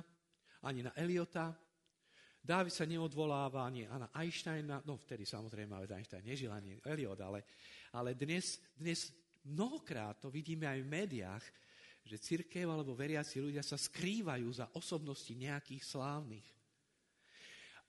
ani 0.60 0.84
na 0.84 0.92
Eliota. 0.92 1.56
Dávid 2.36 2.68
sa 2.68 2.84
neodvoláva 2.84 3.64
ani 3.64 3.88
na 3.88 4.12
Einsteina, 4.12 4.84
no 4.84 5.00
vtedy 5.00 5.24
samozrejme, 5.24 5.72
ale 5.72 5.88
Einstein 5.88 6.20
nežil 6.20 6.52
ani 6.52 6.76
Eliot, 6.84 7.16
ale, 7.24 7.48
ale 7.96 8.12
dnes, 8.12 8.60
dnes 8.76 9.08
mnohokrát 9.46 10.18
to 10.22 10.28
vidíme 10.30 10.66
aj 10.68 10.80
v 10.82 10.92
médiách, 10.92 11.44
že 12.02 12.18
církev 12.18 12.66
alebo 12.66 12.98
veriaci 12.98 13.38
ľudia 13.38 13.62
sa 13.62 13.78
skrývajú 13.78 14.48
za 14.50 14.66
osobnosti 14.74 15.30
nejakých 15.30 15.82
slávnych. 15.86 16.46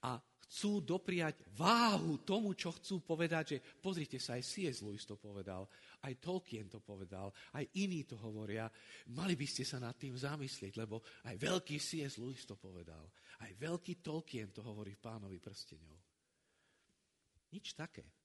A 0.06 0.22
chcú 0.46 0.84
dopriať 0.86 1.42
váhu 1.58 2.22
tomu, 2.22 2.54
čo 2.54 2.70
chcú 2.76 3.02
povedať, 3.02 3.58
že 3.58 3.64
pozrite 3.82 4.22
sa, 4.22 4.38
aj 4.38 4.44
C.S. 4.46 4.86
Lewis 4.86 5.08
to 5.08 5.18
povedal, 5.18 5.66
aj 6.06 6.14
Tolkien 6.22 6.70
to 6.70 6.78
povedal, 6.84 7.34
aj 7.58 7.66
iní 7.80 8.06
to 8.06 8.20
hovoria. 8.22 8.70
Mali 9.18 9.34
by 9.34 9.48
ste 9.50 9.66
sa 9.66 9.82
nad 9.82 9.98
tým 9.98 10.14
zamyslieť, 10.14 10.78
lebo 10.78 11.02
aj 11.26 11.36
veľký 11.40 11.82
C.S. 11.82 12.22
Lewis 12.22 12.46
to 12.46 12.54
povedal. 12.54 13.02
Aj 13.42 13.50
veľký 13.50 14.04
Tolkien 14.04 14.54
to 14.54 14.62
hovorí 14.62 14.94
pánovi 14.94 15.42
prsteňov. 15.42 15.98
Nič 17.50 17.74
také. 17.74 18.23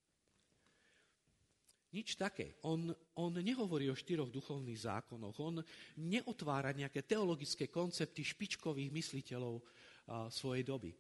Nič 1.88 2.21
také. 2.21 2.61
On, 2.68 2.92
on 3.16 3.33
nehovorí 3.33 3.88
o 3.88 3.97
štyroch 3.97 4.28
duchovných 4.28 4.76
zákonoch. 4.76 5.37
On 5.40 5.57
neotvára 6.04 6.76
nejaké 6.76 7.00
teologické 7.09 7.73
koncepty 7.73 8.21
špičkových 8.21 8.92
mysliteľov 8.92 9.57
a, 9.57 10.28
svojej 10.28 10.68
doby. 10.68 10.92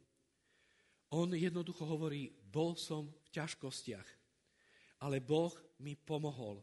On 1.12 1.28
jednoducho 1.28 1.84
hovorí, 1.84 2.28
bol 2.28 2.76
som 2.76 3.08
v 3.08 3.28
ťažkostiach, 3.32 4.08
ale 5.04 5.20
Boh 5.20 5.52
mi 5.84 5.96
pomohol. 5.96 6.60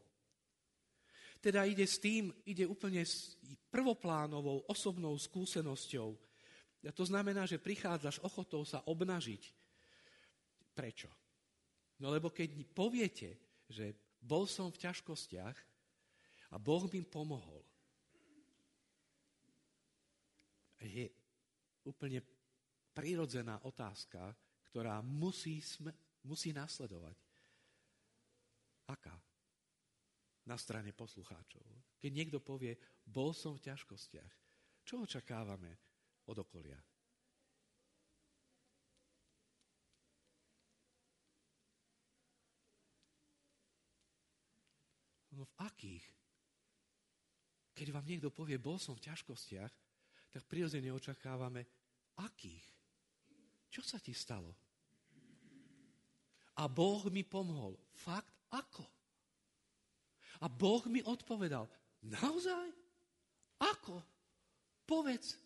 Teda 1.38 1.62
ide 1.62 1.86
s 1.86 2.02
tým, 2.02 2.30
ide 2.46 2.66
úplne 2.66 3.06
s 3.06 3.38
prvoplánovou 3.70 4.66
osobnou 4.66 5.14
skúsenosťou. 5.14 6.08
A 6.86 6.90
to 6.94 7.06
znamená, 7.06 7.46
že 7.46 7.62
prichádzaš 7.62 8.22
ochotou 8.22 8.62
sa 8.62 8.82
obnažiť. 8.86 9.42
Prečo? 10.74 11.10
No 12.02 12.10
lebo 12.10 12.30
keď 12.30 12.54
poviete, 12.70 13.62
že 13.66 14.05
bol 14.26 14.50
som 14.50 14.74
v 14.74 14.82
ťažkostiach 14.82 15.56
a 16.50 16.56
Boh 16.58 16.90
mi 16.90 17.06
pomohol, 17.06 17.62
je 20.86 21.06
úplne 21.86 22.22
prirodzená 22.94 23.62
otázka, 23.66 24.34
ktorá 24.70 25.02
musí, 25.02 25.62
sme, 25.62 25.94
musí 26.26 26.54
nasledovať. 26.54 27.16
Aká? 28.90 29.14
Na 30.46 30.54
strane 30.54 30.94
poslucháčov. 30.94 31.62
Keď 31.98 32.10
niekto 32.12 32.38
povie, 32.38 32.78
bol 33.02 33.34
som 33.34 33.58
v 33.58 33.66
ťažkostiach, 33.66 34.32
čo 34.86 35.02
očakávame 35.02 35.74
od 36.30 36.38
okolia? 36.38 36.78
No 45.36 45.44
v 45.44 45.54
akých? 45.68 46.06
Keď 47.76 47.92
vám 47.92 48.08
niekto 48.08 48.32
povie, 48.32 48.56
bol 48.56 48.80
som 48.80 48.96
v 48.96 49.04
ťažkostiach, 49.04 49.72
tak 50.32 50.42
prirodzene 50.48 50.88
očakávame, 50.88 51.68
akých? 52.16 52.64
Čo 53.68 53.84
sa 53.84 54.00
ti 54.00 54.16
stalo? 54.16 54.56
A 56.56 56.64
Boh 56.72 57.04
mi 57.12 57.20
pomohol. 57.20 57.76
Fakt? 57.92 58.32
Ako? 58.48 58.84
A 60.40 60.48
Boh 60.48 60.80
mi 60.88 61.04
odpovedal. 61.04 61.68
Naozaj? 62.00 62.72
Ako? 63.60 64.00
Povedz. 64.88 65.36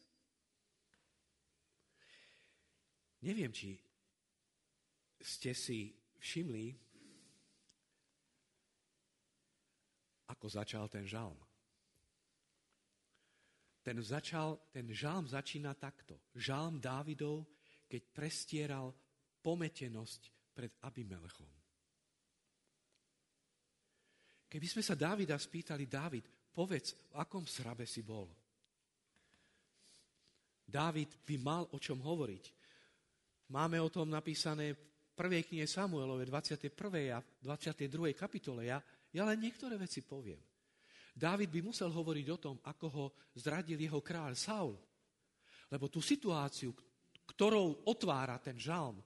Neviem, 3.27 3.51
či 3.51 3.75
ste 5.19 5.53
si 5.53 5.93
všimli, 6.23 6.79
ako 10.41 10.49
začal 10.49 10.89
ten 10.89 11.05
žalm. 11.05 11.37
Ten, 13.85 14.01
začal, 14.01 14.57
ten 14.73 14.89
žalm 14.89 15.29
začína 15.29 15.77
takto. 15.77 16.17
Žalm 16.33 16.81
Dávidov 16.81 17.45
keď 17.91 18.03
prestieral 18.15 18.95
pometenosť 19.43 20.55
pred 20.55 20.71
Abimelechom. 20.87 21.51
Keby 24.47 24.67
sme 24.67 24.83
sa 24.83 24.95
Dávida 24.95 25.35
spýtali, 25.35 25.91
Dávid, 25.91 26.27
povedz, 26.55 26.95
v 27.11 27.15
akom 27.19 27.43
srabe 27.47 27.87
si 27.87 28.07
bol. 28.07 28.31
Dávid 30.71 31.19
by 31.27 31.37
mal 31.43 31.67
o 31.75 31.79
čom 31.83 31.99
hovoriť. 31.99 32.45
Máme 33.51 33.83
o 33.83 33.91
tom 33.91 34.07
napísané 34.07 34.79
v 34.79 34.83
prvej 35.19 35.51
knihe 35.51 35.67
Samuelove 35.67 36.23
21. 36.23 36.71
a 37.11 37.19
22. 37.43 38.15
kapitole. 38.15 38.71
Ja, 38.71 38.79
ja 39.11 39.23
len 39.27 39.39
niektoré 39.43 39.75
veci 39.75 40.03
poviem. 40.03 40.39
Dávid 41.11 41.51
by 41.51 41.61
musel 41.67 41.91
hovoriť 41.91 42.27
o 42.31 42.39
tom, 42.39 42.57
ako 42.63 42.87
ho 42.89 43.07
zradil 43.35 43.77
jeho 43.77 43.99
kráľ 43.99 44.39
Saul. 44.39 44.79
Lebo 45.71 45.91
tú 45.91 45.99
situáciu, 45.99 46.71
ktorou 47.27 47.87
otvára 47.87 48.39
ten 48.39 48.59
žalm, 48.59 49.03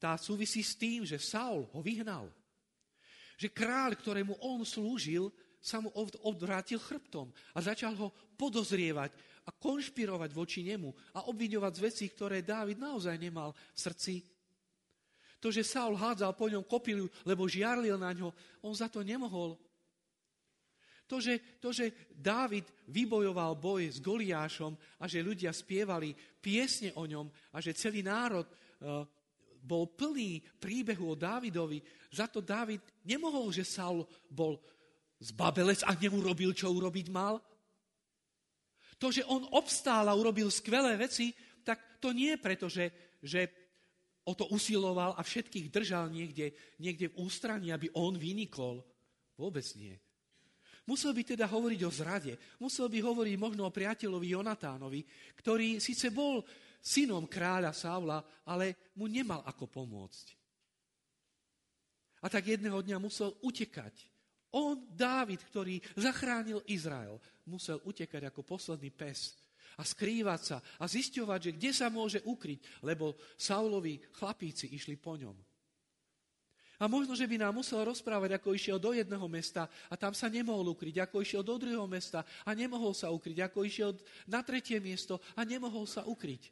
tá 0.00 0.18
súvisí 0.18 0.64
s 0.64 0.74
tým, 0.74 1.06
že 1.06 1.20
Saul 1.20 1.68
ho 1.70 1.80
vyhnal. 1.84 2.26
Že 3.38 3.48
kráľ, 3.54 3.94
ktorému 3.96 4.34
on 4.42 4.66
slúžil, 4.66 5.30
sa 5.62 5.78
mu 5.78 5.94
odvrátil 6.26 6.82
chrbtom 6.82 7.30
a 7.54 7.58
začal 7.62 7.94
ho 7.94 8.10
podozrievať 8.34 9.14
a 9.46 9.50
konšpirovať 9.54 10.30
voči 10.34 10.66
nemu 10.66 10.90
a 11.14 11.30
obviňovať 11.30 11.72
z 11.78 11.80
vecí, 11.86 12.04
ktoré 12.10 12.42
Dávid 12.42 12.82
naozaj 12.82 13.14
nemal 13.14 13.54
v 13.54 13.78
srdci. 13.78 14.14
To, 15.42 15.50
že 15.50 15.66
Saul 15.66 15.98
hádzal 15.98 16.38
po 16.38 16.46
ňom 16.46 16.62
kopilu, 16.62 17.10
lebo 17.26 17.50
žiarlil 17.50 17.98
na 17.98 18.14
ňo, 18.14 18.30
on 18.62 18.70
za 18.70 18.86
to 18.86 19.02
nemohol. 19.02 19.58
To 21.10 21.18
že, 21.18 21.58
to, 21.58 21.74
že 21.74 22.08
Dávid 22.14 22.64
vybojoval 22.88 23.58
boj 23.58 23.90
s 23.90 23.98
Goliášom 23.98 24.72
a 25.02 25.04
že 25.10 25.20
ľudia 25.20 25.50
spievali 25.50 26.14
piesne 26.14 26.94
o 26.94 27.04
ňom 27.04 27.26
a 27.52 27.60
že 27.60 27.76
celý 27.76 28.06
národ 28.06 28.46
uh, 28.46 29.04
bol 29.60 29.92
plný 29.92 30.40
príbehu 30.56 31.12
o 31.12 31.18
Dávidovi, 31.18 31.82
za 32.08 32.30
to 32.30 32.40
Dávid 32.40 32.80
nemohol, 33.04 33.50
že 33.50 33.66
Saul 33.66 34.06
bol 34.30 34.56
zbabelec 35.22 35.86
a 35.86 35.94
neurobil, 35.94 36.54
čo 36.54 36.70
urobiť 36.70 37.06
mal. 37.10 37.38
To, 38.98 39.10
že 39.10 39.26
on 39.26 39.46
obstál 39.54 40.06
a 40.06 40.16
urobil 40.18 40.50
skvelé 40.50 40.94
veci, 40.98 41.34
tak 41.62 41.98
to 42.02 42.10
nie 42.10 42.34
je 42.34 42.42
preto, 42.42 42.66
že, 42.66 43.18
že 43.22 43.61
o 44.22 44.32
to 44.34 44.46
usiloval 44.54 45.18
a 45.18 45.22
všetkých 45.22 45.70
držal 45.72 46.10
niekde, 46.10 46.54
niekde 46.78 47.10
v 47.10 47.18
ústraní, 47.26 47.74
aby 47.74 47.90
on 47.98 48.14
vynikol. 48.14 48.82
Vôbec 49.34 49.66
nie. 49.74 49.98
Musel 50.86 51.14
by 51.14 51.22
teda 51.22 51.46
hovoriť 51.46 51.80
o 51.86 51.90
zrade. 51.94 52.32
Musel 52.58 52.90
by 52.90 52.98
hovoriť 53.02 53.34
možno 53.38 53.66
o 53.66 53.74
priateľovi 53.74 54.34
Jonatánovi, 54.34 55.00
ktorý 55.38 55.78
síce 55.78 56.10
bol 56.10 56.42
synom 56.82 57.30
kráľa 57.30 57.70
Saula, 57.70 58.18
ale 58.46 58.90
mu 58.98 59.06
nemal 59.06 59.46
ako 59.46 59.70
pomôcť. 59.70 60.26
A 62.22 62.30
tak 62.30 62.50
jedného 62.50 62.78
dňa 62.82 62.98
musel 63.02 63.34
utekať 63.42 64.12
on, 64.52 64.84
Dávid, 64.84 65.40
ktorý 65.48 65.80
zachránil 65.96 66.60
Izrael, 66.68 67.16
musel 67.48 67.80
utekať 67.88 68.28
ako 68.28 68.44
posledný 68.44 68.92
pes 68.92 69.32
a 69.76 69.82
skrývať 69.82 70.40
sa 70.40 70.56
a 70.80 70.84
zisťovať, 70.88 71.40
že 71.40 71.54
kde 71.56 71.70
sa 71.70 71.86
môže 71.88 72.20
ukryť, 72.24 72.82
lebo 72.84 73.16
Saulovi 73.36 74.00
chlapíci 74.16 74.70
išli 74.72 74.96
po 74.98 75.16
ňom. 75.16 75.34
A 76.82 76.90
možno, 76.90 77.14
že 77.14 77.30
by 77.30 77.38
nám 77.38 77.62
musel 77.62 77.78
rozprávať, 77.86 78.42
ako 78.42 78.58
išiel 78.58 78.82
do 78.82 78.90
jedného 78.90 79.22
mesta 79.30 79.70
a 79.86 79.94
tam 79.94 80.10
sa 80.10 80.26
nemohol 80.26 80.74
ukryť, 80.74 81.06
ako 81.06 81.22
išiel 81.22 81.46
do 81.46 81.54
druhého 81.54 81.86
mesta 81.86 82.26
a 82.42 82.50
nemohol 82.58 82.90
sa 82.90 83.14
ukryť, 83.14 83.38
ako 83.46 83.62
išiel 83.62 83.94
na 84.26 84.42
tretie 84.42 84.82
miesto 84.82 85.22
a 85.38 85.46
nemohol 85.46 85.86
sa 85.86 86.02
ukryť. 86.02 86.50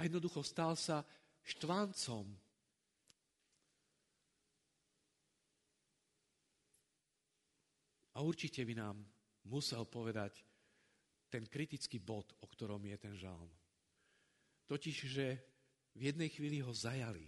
A 0.00 0.08
jednoducho 0.08 0.40
stal 0.40 0.72
sa 0.80 1.04
štvancom 1.44 2.24
A 8.14 8.22
určite 8.22 8.62
by 8.62 8.74
nám 8.78 8.96
musel 9.42 9.82
povedať 9.90 10.38
ten 11.34 11.50
kritický 11.50 11.98
bod, 11.98 12.30
o 12.38 12.46
ktorom 12.46 12.78
je 12.86 12.94
ten 12.94 13.18
žalm. 13.18 13.50
Totiž, 14.70 14.96
že 15.10 15.26
v 15.98 16.14
jednej 16.14 16.30
chvíli 16.30 16.62
ho 16.62 16.70
zajali 16.70 17.26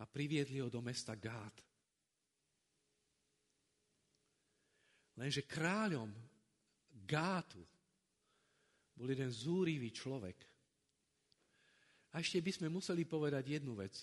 a 0.00 0.08
priviedli 0.08 0.56
ho 0.64 0.72
do 0.72 0.80
mesta 0.80 1.12
Gát. 1.12 1.52
Lenže 5.20 5.44
kráľom 5.44 6.08
Gátu 7.04 7.60
bol 8.96 9.12
jeden 9.12 9.28
zúrivý 9.28 9.92
človek. 9.92 10.40
A 12.16 12.24
ešte 12.24 12.40
by 12.40 12.52
sme 12.56 12.68
museli 12.72 13.04
povedať 13.04 13.60
jednu 13.60 13.76
vec. 13.76 14.00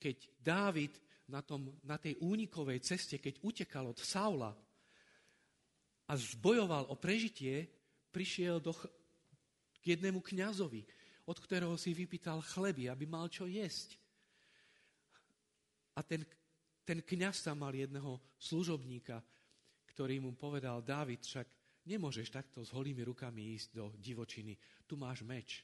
Keď 0.00 0.40
Dávid 0.40 0.96
na, 1.28 1.44
tom, 1.44 1.76
na 1.84 2.00
tej 2.00 2.16
únikovej 2.24 2.80
ceste, 2.80 3.20
keď 3.20 3.44
utekal 3.44 3.92
od 3.92 4.00
Saula, 4.00 4.56
a 6.10 6.12
zbojoval 6.18 6.90
o 6.90 6.98
prežitie, 6.98 7.79
prišiel 8.10 8.58
do, 8.58 8.74
k 9.80 9.96
jednému 9.96 10.20
kňazovi, 10.20 10.84
od 11.24 11.38
ktorého 11.38 11.74
si 11.78 11.94
vypýtal 11.94 12.42
chleby, 12.42 12.90
aby 12.90 13.06
mal 13.06 13.30
čo 13.30 13.46
jesť. 13.46 13.96
A 15.94 16.02
ten, 16.02 16.26
ten 16.82 16.98
kňaz 17.00 17.46
tam 17.46 17.62
mal 17.62 17.72
jedného 17.74 18.18
služobníka, 18.38 19.22
ktorý 19.94 20.22
mu 20.22 20.34
povedal, 20.34 20.82
Dávid, 20.82 21.22
však 21.22 21.46
nemôžeš 21.86 22.30
takto 22.30 22.62
s 22.62 22.70
holými 22.74 23.02
rukami 23.06 23.54
ísť 23.56 23.68
do 23.74 23.90
divočiny. 23.98 24.58
Tu 24.86 24.94
máš 24.98 25.22
meč. 25.22 25.62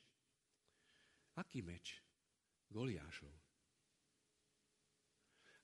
Aký 1.37 1.61
meč? 1.61 2.01
Goliášov. 2.71 3.31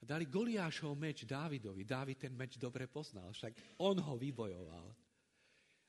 Dali 0.03 0.27
Goliášov 0.27 0.99
meč 0.99 1.23
Dávidovi. 1.23 1.87
Dávid 1.87 2.19
ten 2.19 2.35
meč 2.35 2.59
dobre 2.59 2.91
poznal, 2.91 3.31
však 3.31 3.79
on 3.79 3.95
ho 4.03 4.15
vybojoval. 4.19 4.91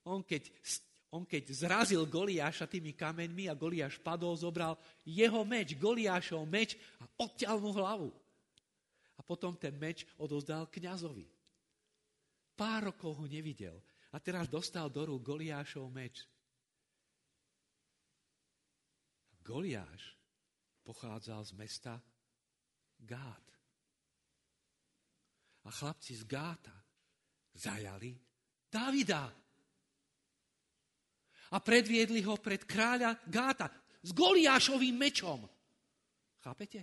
On 0.03 0.19
keď, 0.23 0.51
on 1.11 1.23
keď 1.23 1.43
zrazil 1.51 2.03
Goliáša 2.07 2.67
tými 2.67 2.91
kameňmi 2.91 3.47
a 3.47 3.55
Goliáš 3.55 3.99
padol, 4.03 4.35
zobral 4.35 4.75
jeho 5.07 5.43
meč, 5.47 5.75
Goliášov 5.79 6.43
meč 6.47 6.75
a 6.99 7.05
odťal 7.23 7.57
mu 7.59 7.71
hlavu. 7.71 8.09
A 9.17 9.21
potom 9.21 9.55
ten 9.55 9.75
meč 9.79 10.03
odozdal 10.19 10.67
kňazovi. 10.67 11.29
Pár 12.53 12.93
rokov 12.93 13.23
ho 13.23 13.25
nevidel. 13.25 13.79
A 14.13 14.21
teraz 14.21 14.45
dostal 14.45 14.93
do 14.93 15.09
rúk 15.09 15.25
Goliášov 15.25 15.89
meč. 15.89 16.21
Goliáš 19.43 20.15
pochádzal 20.85 21.41
z 21.43 21.51
mesta 21.57 21.93
Gát 23.03 23.43
a 25.63 25.69
chlapci 25.71 26.15
z 26.15 26.23
Gáta 26.23 26.75
zajali 27.55 28.15
Davida. 28.67 29.42
A 31.53 31.61
predviedli 31.61 32.25
ho 32.25 32.33
pred 32.41 32.65
kráľa 32.65 33.21
Gáta 33.29 33.69
s 34.01 34.09
Goliášovým 34.09 34.97
mečom. 34.97 35.45
Chápete? 36.41 36.81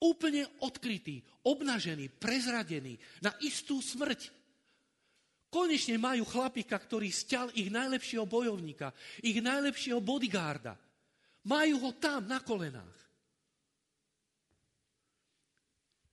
Úplne 0.00 0.64
odkrytý, 0.64 1.20
obnažený, 1.44 2.08
prezradený 2.16 2.96
na 3.20 3.36
istú 3.44 3.84
smrť. 3.84 4.32
Konečne 5.52 6.00
majú 6.00 6.24
chlapika, 6.24 6.80
ktorý 6.80 7.12
stial 7.12 7.52
ich 7.52 7.68
najlepšieho 7.68 8.24
bojovníka, 8.24 8.94
ich 9.20 9.36
najlepšieho 9.44 10.00
bodyguarda. 10.00 10.72
Majú 11.44 11.74
ho 11.84 11.90
tam 12.00 12.24
na 12.24 12.40
kolenách. 12.40 12.98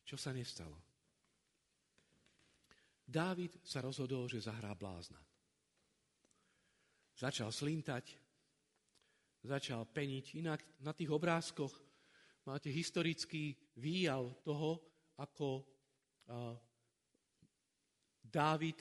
Čo 0.03 0.19
sa 0.19 0.35
nestalo? 0.35 0.75
Dávid 3.07 3.63
sa 3.63 3.79
rozhodol, 3.79 4.27
že 4.27 4.43
zahrá 4.43 4.75
blázna. 4.75 5.19
Začal 7.17 7.49
slintať, 7.49 8.13
začal 9.41 9.89
peniť. 9.89 10.25
Inak 10.37 10.61
na 10.85 10.93
tých 10.93 11.09
obrázkoch 11.09 11.73
máte 12.45 12.69
historický 12.69 13.57
výjav 13.73 14.37
toho, 14.45 14.77
ako 15.17 15.65
Dávid 18.21 18.77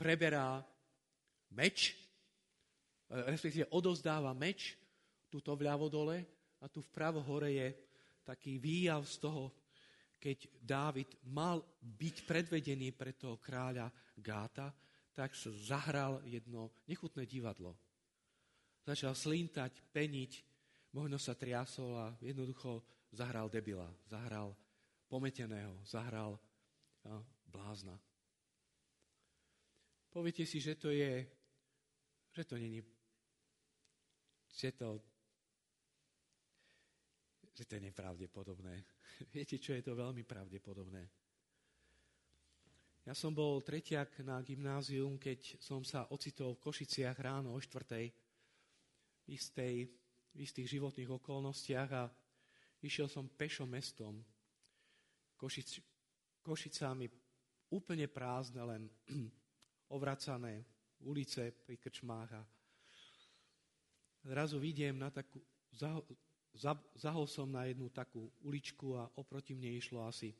preberá 0.00 0.64
meč, 1.52 1.92
respektíve 3.12 3.68
odozdáva 3.68 4.32
meč, 4.32 4.80
tuto 5.28 5.52
vľavo 5.52 5.92
dole 5.92 6.24
a 6.64 6.72
tu 6.72 6.80
vpravo 6.80 7.20
hore 7.20 7.52
je 7.52 7.68
taký 8.24 8.56
výjav 8.56 9.04
z 9.04 9.28
toho, 9.28 9.52
keď 10.16 10.48
Dávid 10.56 11.20
mal 11.28 11.60
byť 11.84 12.16
predvedený 12.24 12.96
pre 12.96 13.12
toho 13.12 13.36
kráľa 13.36 13.92
Gáta, 14.16 14.72
tak 15.18 15.34
sa 15.34 15.50
zahral 15.50 16.22
jedno 16.22 16.70
nechutné 16.86 17.26
divadlo. 17.26 17.74
Začal 18.86 19.18
slintať, 19.18 19.82
peniť, 19.90 20.32
možno 20.94 21.18
sa 21.18 21.34
triasol 21.34 21.90
a 21.98 22.06
jednoducho 22.22 22.86
zahral 23.10 23.50
debila, 23.50 23.90
zahral 24.06 24.54
pometeného, 25.10 25.74
zahral 25.82 26.38
a, 27.02 27.18
blázna. 27.50 27.98
Poviete 30.06 30.46
si, 30.46 30.62
že 30.62 30.78
to 30.78 30.94
je, 30.94 31.26
že 32.30 32.42
to 32.46 32.54
není, 32.54 32.78
že 34.54 34.70
to 34.70 35.02
že 37.58 37.66
to 37.66 37.74
je 37.74 37.90
nepravdepodobné. 37.90 38.86
Viete, 39.34 39.58
čo 39.58 39.74
je 39.74 39.82
to 39.82 39.98
veľmi 39.98 40.22
pravdepodobné? 40.22 41.10
Ja 43.08 43.16
som 43.16 43.32
bol 43.32 43.64
tretiak 43.64 44.20
na 44.20 44.36
gymnázium, 44.44 45.16
keď 45.16 45.56
som 45.64 45.80
sa 45.80 46.04
ocitol 46.12 46.52
v 46.52 46.68
Košiciach 46.68 47.16
ráno 47.16 47.56
o 47.56 47.58
štvrtej 47.58 48.04
v, 48.12 49.26
istej, 49.32 49.88
v 50.36 50.38
istých 50.44 50.76
životných 50.76 51.16
okolnostiach 51.16 51.90
a 51.96 52.04
išiel 52.84 53.08
som 53.08 53.24
pešo 53.32 53.64
mestom. 53.64 54.20
Košic, 55.40 55.80
Košicami 56.44 57.08
úplne 57.72 58.12
prázdne, 58.12 58.76
len 58.76 58.82
ovracané 59.96 60.68
ulice 61.00 61.48
pri 61.64 61.80
krčmách 61.80 62.30
a 62.36 62.44
zrazu 64.20 64.60
vidiem 64.60 65.00
na 65.00 65.08
takú, 65.08 65.40
zahol 66.92 67.24
som 67.24 67.48
na 67.48 67.64
jednu 67.72 67.88
takú 67.88 68.28
uličku 68.44 69.00
a 69.00 69.08
oproti 69.16 69.56
mne 69.56 69.80
išlo 69.80 70.04
asi 70.04 70.36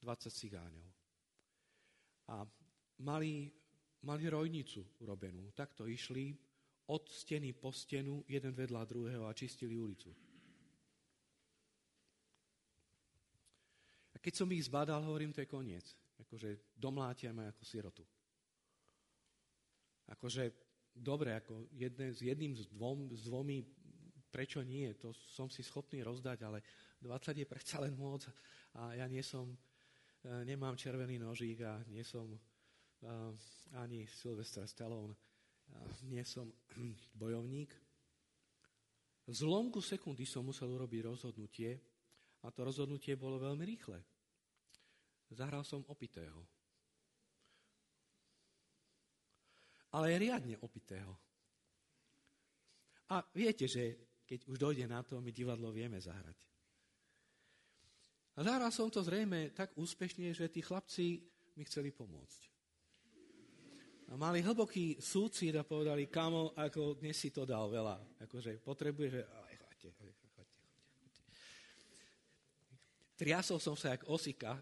20 0.00 0.32
cigáňov. 0.32 0.95
A 2.26 2.42
mali, 3.02 3.52
mali 4.02 4.24
rojnicu 4.26 4.82
urobenú. 5.02 5.50
Takto 5.54 5.86
išli 5.86 6.34
od 6.86 7.10
steny 7.10 7.54
po 7.54 7.74
stenu, 7.74 8.22
jeden 8.30 8.54
vedľa 8.54 8.86
druhého 8.86 9.24
a 9.26 9.34
čistili 9.34 9.74
ulicu. 9.74 10.14
A 14.14 14.16
keď 14.22 14.32
som 14.34 14.48
ich 14.54 14.66
zbadal, 14.66 15.02
hovorím, 15.02 15.34
to 15.34 15.42
je 15.42 15.50
koniec. 15.50 15.86
Akože 16.22 16.74
domlátiame 16.78 17.50
ako 17.50 17.62
sirotu. 17.66 18.04
Akože, 20.06 20.54
dobre, 20.94 21.34
ako 21.34 21.66
jedne, 21.74 22.14
s 22.14 22.22
jedným, 22.22 22.54
s, 22.54 22.70
dvom, 22.70 23.10
s 23.10 23.26
dvomi 23.26 23.66
prečo 24.30 24.60
nie, 24.60 24.92
to 25.00 25.16
som 25.32 25.48
si 25.48 25.64
schopný 25.64 26.04
rozdať, 26.04 26.38
ale 26.44 26.60
20 27.00 27.40
je 27.40 27.46
predsa 27.48 27.80
len 27.80 27.96
môc 27.96 28.28
a 28.76 28.92
ja 28.92 29.08
nie 29.08 29.24
som, 29.24 29.56
nemám 30.44 30.74
červený 30.74 31.18
nožík 31.22 31.62
a 31.62 31.82
nie 31.90 32.02
som 32.02 32.26
uh, 32.26 32.38
ani 33.78 34.06
Sylvester 34.10 34.66
Stallone, 34.66 35.14
uh, 35.14 35.90
nie 36.10 36.22
som 36.26 36.50
bojovník. 37.22 37.70
V 39.26 39.32
zlomku 39.34 39.82
sekundy 39.82 40.22
som 40.22 40.46
musel 40.46 40.70
urobiť 40.70 41.00
rozhodnutie 41.02 41.74
a 42.42 42.50
to 42.54 42.62
rozhodnutie 42.62 43.18
bolo 43.18 43.42
veľmi 43.42 43.66
rýchle. 43.66 43.98
Zahral 45.34 45.66
som 45.66 45.82
opitého. 45.90 46.46
Ale 49.98 50.14
riadne 50.14 50.54
opitého. 50.62 51.10
A 53.10 53.22
viete, 53.34 53.66
že 53.66 53.98
keď 54.26 54.46
už 54.50 54.56
dojde 54.58 54.86
na 54.90 55.02
to, 55.06 55.22
my 55.22 55.30
divadlo 55.30 55.70
vieme 55.70 55.98
zahrať. 56.02 56.34
A 58.36 58.44
zahral 58.44 58.68
som 58.68 58.92
to 58.92 59.00
zrejme 59.00 59.48
tak 59.56 59.72
úspešne, 59.80 60.28
že 60.36 60.52
tí 60.52 60.60
chlapci 60.60 61.24
mi 61.56 61.64
chceli 61.64 61.88
pomôcť. 61.88 62.40
A 64.06 64.14
mali 64.14 64.44
hlboký 64.44 65.00
súcit 65.00 65.56
a 65.56 65.64
povedali, 65.64 66.06
kamo, 66.06 66.52
ako 66.54 67.00
dnes 67.00 67.16
si 67.16 67.32
to 67.32 67.48
dal 67.48 67.66
veľa. 67.72 67.96
Akože 68.28 68.60
potrebuje, 68.60 69.08
že... 69.18 69.20
Chodte, 69.26 69.88
chodte, 69.96 70.12
chodte, 70.14 70.28
chodte. 70.36 70.54
Triasol 73.16 73.58
som 73.58 73.74
sa 73.74 73.96
jak 73.96 74.04
osika. 74.06 74.54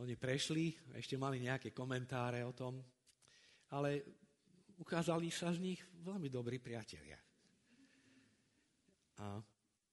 Oni 0.00 0.16
prešli, 0.16 0.74
ešte 0.96 1.20
mali 1.20 1.44
nejaké 1.44 1.76
komentáre 1.76 2.40
o 2.42 2.56
tom, 2.56 2.80
ale 3.68 4.02
ukázali 4.80 5.28
sa 5.28 5.52
z 5.52 5.60
nich 5.60 5.80
veľmi 6.02 6.32
dobrí 6.32 6.56
priatelia. 6.58 7.20
A 9.18 9.42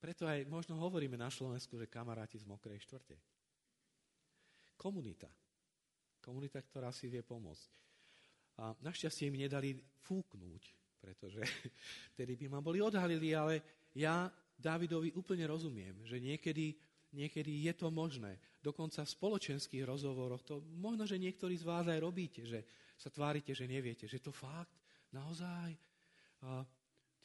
preto 0.06 0.30
aj 0.30 0.46
možno 0.46 0.78
hovoríme 0.78 1.18
na 1.18 1.34
Slovensku, 1.34 1.82
že 1.82 1.90
kamaráti 1.90 2.38
z 2.38 2.46
mokrej 2.46 2.78
štvrte. 2.86 3.18
Komunita. 4.78 5.26
Komunita, 6.22 6.62
ktorá 6.62 6.94
si 6.94 7.10
vie 7.10 7.26
pomôcť. 7.26 7.70
A 8.62 8.78
našťastie 8.86 9.34
mi 9.34 9.42
nedali 9.42 9.74
fúknúť, 10.06 10.62
pretože 11.02 11.42
tedy 12.22 12.38
by 12.38 12.54
ma 12.54 12.62
boli 12.62 12.86
odhalili, 12.86 13.34
ale 13.34 13.66
ja 13.98 14.30
Davidovi 14.54 15.10
úplne 15.18 15.50
rozumiem, 15.50 15.98
že 16.06 16.22
niekedy, 16.22 16.78
niekedy 17.10 17.66
je 17.66 17.74
to 17.74 17.90
možné. 17.90 18.38
Dokonca 18.62 19.02
v 19.02 19.10
spoločenských 19.10 19.90
rozhovoroch 19.90 20.46
to 20.46 20.62
možno, 20.78 21.10
že 21.10 21.18
niektorí 21.18 21.58
z 21.58 21.66
vás 21.66 21.90
aj 21.90 21.98
robíte, 21.98 22.46
že 22.46 22.62
sa 22.94 23.10
tvárite, 23.10 23.58
že 23.58 23.66
neviete, 23.66 24.06
že 24.06 24.22
to 24.22 24.30
fakt, 24.30 24.78
naozaj, 25.10 25.74
a 26.46 26.62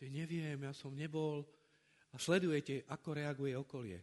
to 0.00 0.08
neviem, 0.08 0.64
ja 0.64 0.72
som 0.72 0.96
nebol, 0.96 1.44
a 2.10 2.16
sledujete, 2.18 2.86
ako 2.90 3.08
reaguje 3.14 3.54
okolie. 3.54 3.98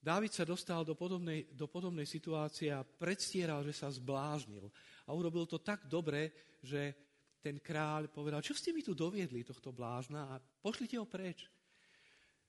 Dávid 0.00 0.32
sa 0.32 0.48
dostal 0.48 0.80
do 0.80 0.96
podobnej, 0.96 1.52
do 1.52 1.68
podobnej 1.68 2.08
situácie 2.08 2.72
a 2.72 2.80
predstieral, 2.80 3.60
že 3.60 3.76
sa 3.76 3.92
zbláznil. 3.92 4.64
A 5.04 5.12
urobil 5.12 5.44
to 5.44 5.60
tak 5.60 5.84
dobre, 5.84 6.56
že 6.64 6.96
ten 7.40 7.60
kráľ 7.60 8.08
povedal, 8.08 8.40
čo 8.40 8.56
ste 8.56 8.72
mi 8.72 8.80
tu 8.80 8.96
doviedli, 8.96 9.44
tohto 9.44 9.76
blázna, 9.76 10.32
a 10.32 10.40
pošlite 10.40 10.96
ho 10.96 11.04
preč. 11.04 11.44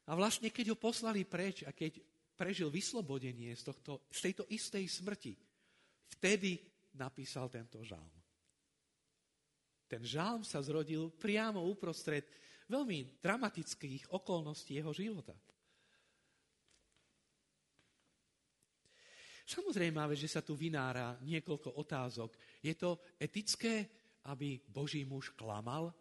A 0.08 0.15
vlastne, 0.15 0.47
keď 0.47 0.76
ho 0.76 0.78
poslali 0.80 1.28
preč 1.28 1.67
a 1.67 1.76
keď 1.76 2.00
prežil 2.36 2.71
vyslobodenie 2.71 3.52
z, 3.54 3.63
tohto, 3.67 4.08
z 4.12 4.32
tejto 4.32 4.43
istej 4.47 4.88
smrti, 4.88 5.36
vtedy 6.17 6.60
napísal 6.95 7.52
tento 7.52 7.84
žálm. 7.84 8.15
Ten 9.91 10.08
žálm 10.08 10.47
sa 10.47 10.63
zrodil 10.63 11.12
priamo 11.12 11.67
uprostred 11.67 12.24
veľmi 12.71 13.19
dramatických 13.19 14.15
okolností 14.15 14.79
jeho 14.79 14.95
života. 14.95 15.36
Samozrejme, 19.51 19.99
že 20.15 20.31
sa 20.31 20.39
tu 20.39 20.55
vynára 20.55 21.19
niekoľko 21.27 21.75
otázok. 21.75 22.39
Je 22.63 22.71
to 22.79 23.03
etické, 23.19 23.84
aby 24.31 24.55
Boží 24.63 25.03
muž 25.03 25.36
klamal? 25.36 25.91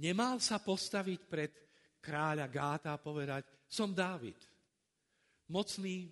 Nemal 0.00 0.40
sa 0.40 0.62
postaviť 0.62 1.20
pred 1.28 1.52
kráľa 2.00 2.46
Gáta 2.48 2.96
a 2.96 3.02
povedať, 3.02 3.44
som 3.68 3.92
Dávid, 3.92 4.38
mocný 5.50 6.08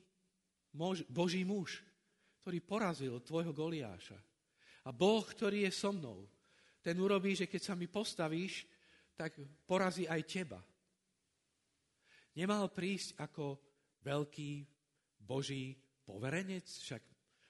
Boží 1.09 1.40
muž, 1.47 1.81
ktorý 2.42 2.59
porazil 2.61 3.14
tvojho 3.25 3.55
Goliáša. 3.55 4.19
A 4.87 4.94
Boh, 4.94 5.27
ktorý 5.27 5.66
je 5.66 5.72
so 5.75 5.90
mnou, 5.90 6.31
ten 6.79 6.94
urobí, 7.03 7.35
že 7.35 7.51
keď 7.51 7.62
sa 7.62 7.75
mi 7.75 7.90
postavíš, 7.90 8.62
tak 9.18 9.35
porazí 9.66 10.07
aj 10.07 10.22
teba. 10.22 10.62
Nemal 12.38 12.70
prísť 12.70 13.18
ako 13.18 13.59
veľký 14.07 14.62
Boží 15.18 15.75
poverenec, 16.07 16.62
však 16.62 17.03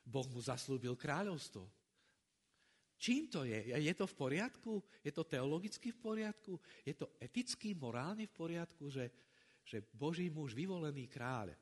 Boh 0.09 0.25
mu 0.33 0.41
zaslúbil 0.41 0.97
kráľovstvo. 0.97 1.69
Čím 2.97 3.29
to 3.29 3.45
je? 3.45 3.77
Je 3.77 3.93
to 3.93 4.09
v 4.09 4.17
poriadku? 4.17 4.81
Je 5.05 5.13
to 5.13 5.29
teologicky 5.29 5.93
v 5.93 6.01
poriadku? 6.01 6.57
Je 6.81 6.97
to 6.97 7.13
eticky, 7.21 7.77
morálne 7.77 8.25
v 8.25 8.33
poriadku, 8.33 8.89
že, 8.89 9.13
že 9.61 9.85
Boží 9.93 10.33
muž, 10.33 10.57
vyvolený 10.57 11.05
kráľ, 11.05 11.53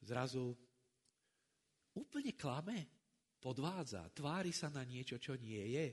zrazu 0.00 0.56
úplne 1.92 2.32
klame? 2.32 2.95
Podvádza, 3.46 4.10
tvári 4.10 4.50
sa 4.50 4.66
na 4.74 4.82
niečo, 4.82 5.22
čo 5.22 5.38
nie 5.38 5.62
je. 5.78 5.86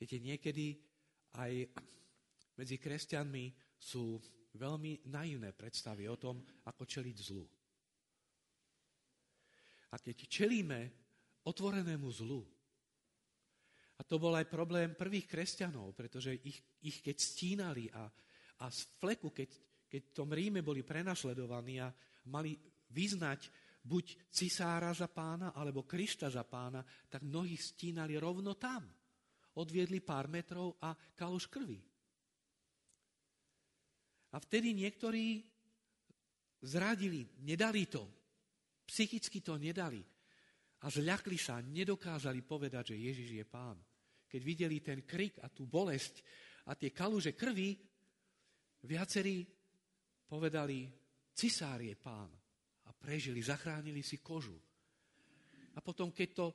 Viete, 0.00 0.16
niekedy 0.24 0.72
aj 1.36 1.52
medzi 2.56 2.80
kresťanmi 2.80 3.76
sú 3.76 4.16
veľmi 4.56 5.12
naivné 5.12 5.52
predstavy 5.52 6.08
o 6.08 6.16
tom, 6.16 6.40
ako 6.64 6.88
čeliť 6.88 7.16
zlu. 7.20 7.44
A 9.92 10.00
keď 10.00 10.16
čelíme 10.24 10.80
otvorenému 11.44 12.08
zlu, 12.08 12.40
a 13.96 14.02
to 14.04 14.16
bol 14.16 14.32
aj 14.32 14.48
problém 14.48 14.96
prvých 14.96 15.28
kresťanov, 15.28 15.92
pretože 15.92 16.32
ich, 16.40 16.60
ich 16.84 17.04
keď 17.04 17.16
stínali 17.20 17.84
a, 17.92 18.08
a 18.60 18.72
z 18.72 18.80
fleku, 18.96 19.28
keď, 19.32 19.48
keď 19.88 20.02
v 20.08 20.16
tom 20.16 20.28
Ríme 20.32 20.64
boli 20.64 20.84
prenasledovaní 20.84 21.80
a 21.84 21.92
mali 22.28 22.54
vyznať 22.92 23.50
buď 23.86 24.30
cisára 24.30 24.90
za 24.90 25.06
pána, 25.06 25.54
alebo 25.54 25.86
Krista 25.86 26.26
za 26.26 26.42
pána, 26.42 26.82
tak 27.06 27.22
mnohí 27.22 27.54
stínali 27.54 28.18
rovno 28.18 28.58
tam. 28.58 28.82
Odviedli 29.56 30.02
pár 30.02 30.26
metrov 30.26 30.76
a 30.82 30.92
kaluš 30.92 31.46
krvi. 31.46 31.78
A 34.34 34.36
vtedy 34.42 34.76
niektorí 34.76 35.40
zradili, 36.66 37.24
nedali 37.46 37.86
to. 37.86 38.04
Psychicky 38.84 39.40
to 39.40 39.56
nedali. 39.56 40.02
A 40.84 40.86
zľakli 40.92 41.38
sa, 41.40 41.62
nedokázali 41.62 42.44
povedať, 42.44 42.92
že 42.92 43.00
Ježiš 43.00 43.30
je 43.32 43.44
pán. 43.48 43.78
Keď 44.26 44.40
videli 44.42 44.82
ten 44.82 45.06
krik 45.06 45.40
a 45.40 45.48
tú 45.48 45.64
bolesť 45.64 46.20
a 46.68 46.76
tie 46.76 46.90
kaluže 46.90 47.32
krvi, 47.32 47.78
viacerí 48.84 49.46
povedali, 50.26 50.90
Cisár 51.36 51.84
je 51.84 51.92
pán. 51.92 52.32
A 52.88 52.90
prežili, 52.96 53.44
zachránili 53.44 54.00
si 54.00 54.24
kožu. 54.24 54.56
A 55.76 55.84
potom, 55.84 56.08
keď 56.08 56.28
to 56.32 56.46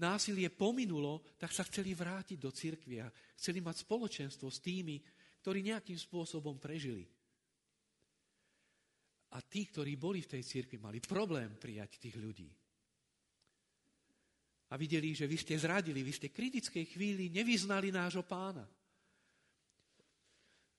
násilie 0.00 0.48
pominulo, 0.48 1.20
tak 1.36 1.52
sa 1.52 1.60
chceli 1.68 1.92
vrátiť 1.92 2.40
do 2.40 2.48
cirkvia. 2.48 3.04
Chceli 3.36 3.60
mať 3.60 3.84
spoločenstvo 3.84 4.48
s 4.48 4.64
tými, 4.64 4.96
ktorí 5.44 5.60
nejakým 5.68 6.00
spôsobom 6.00 6.56
prežili. 6.56 7.04
A 9.30 9.44
tí, 9.44 9.68
ktorí 9.68 10.00
boli 10.00 10.24
v 10.24 10.32
tej 10.38 10.42
cirkvi, 10.42 10.80
mali 10.80 10.98
problém 11.04 11.52
prijať 11.60 12.00
tých 12.00 12.16
ľudí. 12.16 12.48
A 14.70 14.78
videli, 14.78 15.12
že 15.12 15.26
vy 15.26 15.36
ste 15.36 15.58
zradili, 15.58 16.00
vy 16.00 16.14
ste 16.14 16.30
v 16.30 16.38
kritickej 16.40 16.84
chvíli 16.94 17.28
nevyznali 17.28 17.90
nášho 17.90 18.22
pána. 18.22 18.64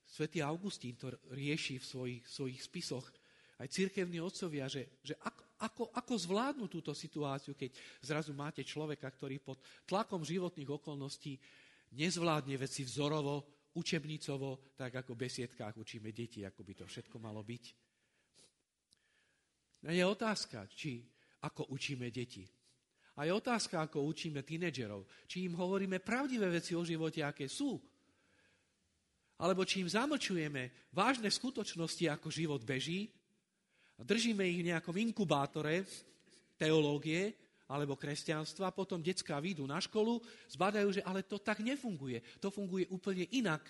Svetý 0.08 0.44
Augustín 0.44 1.00
to 1.00 1.12
rieši 1.32 1.80
v 1.80 1.86
svojich, 1.86 2.24
svojich 2.28 2.60
spisoch, 2.60 3.08
aj 3.62 3.70
cirkevní 3.70 4.18
otcovia, 4.18 4.66
že, 4.66 4.98
že 5.06 5.14
ako, 5.22 5.44
ako, 5.62 5.84
ako 5.94 6.14
zvládnu 6.18 6.66
túto 6.66 6.98
situáciu, 6.98 7.54
keď 7.54 7.78
zrazu 8.02 8.34
máte 8.34 8.66
človeka, 8.66 9.06
ktorý 9.06 9.38
pod 9.38 9.62
tlakom 9.86 10.26
životných 10.26 10.82
okolností 10.82 11.38
nezvládne 11.94 12.58
veci 12.58 12.82
vzorovo, 12.82 13.62
učebnicovo, 13.78 14.74
tak 14.76 15.06
ako 15.06 15.14
v 15.16 15.22
besiedkách 15.30 15.78
učíme 15.78 16.10
deti, 16.10 16.42
ako 16.42 16.66
by 16.66 16.74
to 16.84 16.86
všetko 16.90 17.22
malo 17.22 17.46
byť. 17.46 17.66
A 19.88 19.94
je 19.94 20.04
otázka, 20.04 20.66
či 20.74 21.06
ako 21.46 21.70
učíme 21.72 22.10
deti. 22.10 22.46
A 23.18 23.30
je 23.30 23.32
otázka, 23.34 23.82
ako 23.82 24.10
učíme 24.10 24.42
tínedžerov. 24.42 25.06
Či 25.30 25.46
im 25.46 25.54
hovoríme 25.54 26.02
pravdivé 26.02 26.50
veci 26.50 26.74
o 26.74 26.82
živote, 26.82 27.22
aké 27.22 27.46
sú, 27.46 27.78
alebo 29.42 29.66
či 29.66 29.82
im 29.82 29.90
zamlčujeme 29.90 30.94
vážne 30.94 31.26
skutočnosti, 31.34 32.06
ako 32.14 32.30
život 32.30 32.62
beží, 32.62 33.10
a 34.02 34.04
držíme 34.04 34.42
ich 34.50 34.66
v 34.66 34.74
nejakom 34.74 34.98
inkubátore 34.98 35.86
teológie 36.58 37.38
alebo 37.70 37.94
kresťanstva, 37.94 38.74
potom 38.74 39.00
detská 39.00 39.38
výjdu 39.38 39.64
na 39.70 39.78
školu, 39.78 40.20
zbadajú, 40.50 40.90
že 40.90 41.06
ale 41.06 41.22
to 41.24 41.38
tak 41.40 41.62
nefunguje. 41.62 42.20
To 42.42 42.50
funguje 42.50 42.90
úplne 42.90 43.30
inak. 43.32 43.64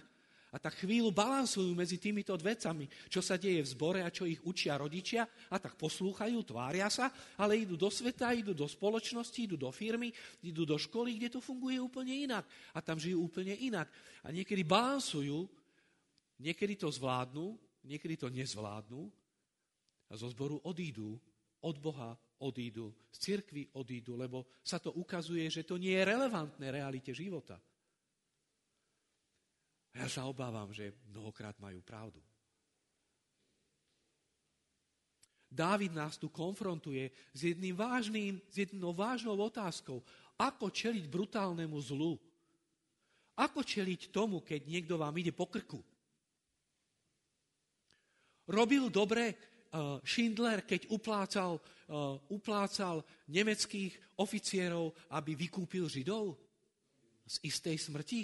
A 0.51 0.59
tak 0.59 0.83
chvíľu 0.83 1.15
balansujú 1.15 1.71
medzi 1.71 1.95
týmito 1.95 2.35
vecami, 2.35 2.89
čo 3.07 3.23
sa 3.23 3.39
deje 3.39 3.63
v 3.63 3.71
zbore 3.71 3.99
a 4.03 4.11
čo 4.11 4.27
ich 4.27 4.41
učia 4.43 4.75
rodičia 4.75 5.23
a 5.47 5.55
tak 5.55 5.79
poslúchajú, 5.79 6.43
tvária 6.43 6.91
sa, 6.91 7.07
ale 7.39 7.63
idú 7.63 7.79
do 7.79 7.87
sveta, 7.87 8.35
idú 8.35 8.51
do 8.51 8.67
spoločnosti, 8.67 9.37
idú 9.37 9.55
do 9.55 9.71
firmy, 9.71 10.11
idú 10.43 10.67
do 10.67 10.75
školy, 10.75 11.15
kde 11.15 11.37
to 11.37 11.39
funguje 11.39 11.79
úplne 11.79 12.11
inak. 12.11 12.43
A 12.75 12.83
tam 12.83 12.99
žijú 12.99 13.23
úplne 13.23 13.55
inak. 13.55 13.87
A 14.25 14.33
niekedy 14.33 14.65
balansujú 14.67 15.47
Niekedy 16.41 16.73
to 16.73 16.89
zvládnu, 16.89 17.53
niekedy 17.85 18.17
to 18.17 18.25
nezvládnu 18.33 19.13
zo 20.15 20.27
zboru 20.31 20.59
odídu, 20.67 21.19
od 21.61 21.77
Boha 21.77 22.17
odídu, 22.41 22.89
z 23.13 23.17
cirkvy 23.17 23.69
odídu, 23.77 24.17
lebo 24.17 24.49
sa 24.65 24.81
to 24.81 24.91
ukazuje, 24.97 25.45
že 25.49 25.61
to 25.61 25.77
nie 25.77 25.93
je 25.93 26.09
relevantné 26.09 26.73
realite 26.73 27.13
života. 27.13 27.61
A 29.91 29.95
ja 30.01 30.07
sa 30.09 30.25
obávam, 30.25 30.71
že 30.73 30.95
mnohokrát 31.11 31.53
majú 31.61 31.83
pravdu. 31.85 32.17
Dávid 35.51 35.91
nás 35.91 36.15
tu 36.15 36.31
konfrontuje 36.31 37.11
s 37.35 37.39
jedným 37.43 37.75
vážnym, 37.75 38.39
s 38.47 38.55
jednou 38.63 38.95
vážnou 38.95 39.35
otázkou. 39.35 39.99
Ako 40.39 40.71
čeliť 40.71 41.11
brutálnemu 41.11 41.75
zlu? 41.83 42.15
Ako 43.35 43.59
čeliť 43.59 44.15
tomu, 44.15 44.39
keď 44.39 44.63
niekto 44.63 44.95
vám 44.95 45.11
ide 45.19 45.35
po 45.35 45.51
krku? 45.51 45.83
Robil 48.47 48.87
dobre 48.87 49.50
Schindler, 50.03 50.67
keď 50.67 50.91
uplácal, 50.91 51.55
uh, 51.55 52.19
uplácal 52.27 53.07
nemeckých 53.31 54.19
oficierov, 54.19 54.91
aby 55.15 55.31
vykúpil 55.35 55.87
Židov 55.87 56.35
z 57.23 57.35
istej 57.47 57.79
smrti? 57.79 58.21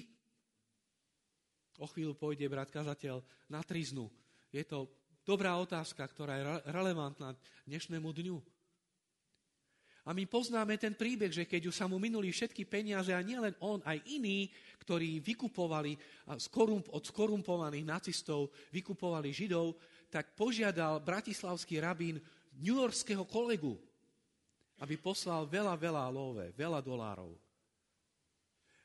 O 1.79 1.87
chvíľu 1.87 2.19
pôjde 2.19 2.43
brat 2.51 2.67
kazateľ 2.67 3.23
na 3.47 3.63
triznu. 3.63 4.11
Je 4.51 4.65
to 4.67 4.91
dobrá 5.23 5.55
otázka, 5.55 6.03
ktorá 6.03 6.33
je 6.35 6.43
relevantná 6.73 7.31
dnešnému 7.63 8.09
dňu. 8.11 8.37
A 10.07 10.15
my 10.15 10.23
poznáme 10.23 10.79
ten 10.79 10.95
príbeh, 10.95 11.35
že 11.35 11.43
keď 11.43 11.67
už 11.67 11.75
sa 11.75 11.83
mu 11.83 11.99
minuli 11.99 12.31
všetky 12.31 12.63
peniaze, 12.63 13.11
a 13.11 13.19
nielen 13.19 13.51
on, 13.59 13.83
aj 13.83 13.99
iní, 14.07 14.47
ktorí 14.79 15.19
vykupovali 15.19 15.99
od 16.95 17.03
skorumpovaných 17.03 17.83
nacistov, 17.83 18.47
vykupovali 18.71 19.35
Židov, 19.35 19.75
tak 20.17 20.33
požiadal 20.33 20.97
bratislavský 20.97 21.77
rabín 21.77 22.17
newyorského 22.57 23.21
kolegu, 23.29 23.77
aby 24.81 24.97
poslal 24.97 25.45
veľa, 25.45 25.77
veľa 25.77 26.09
love, 26.09 26.49
veľa 26.57 26.81
dolárov. 26.81 27.37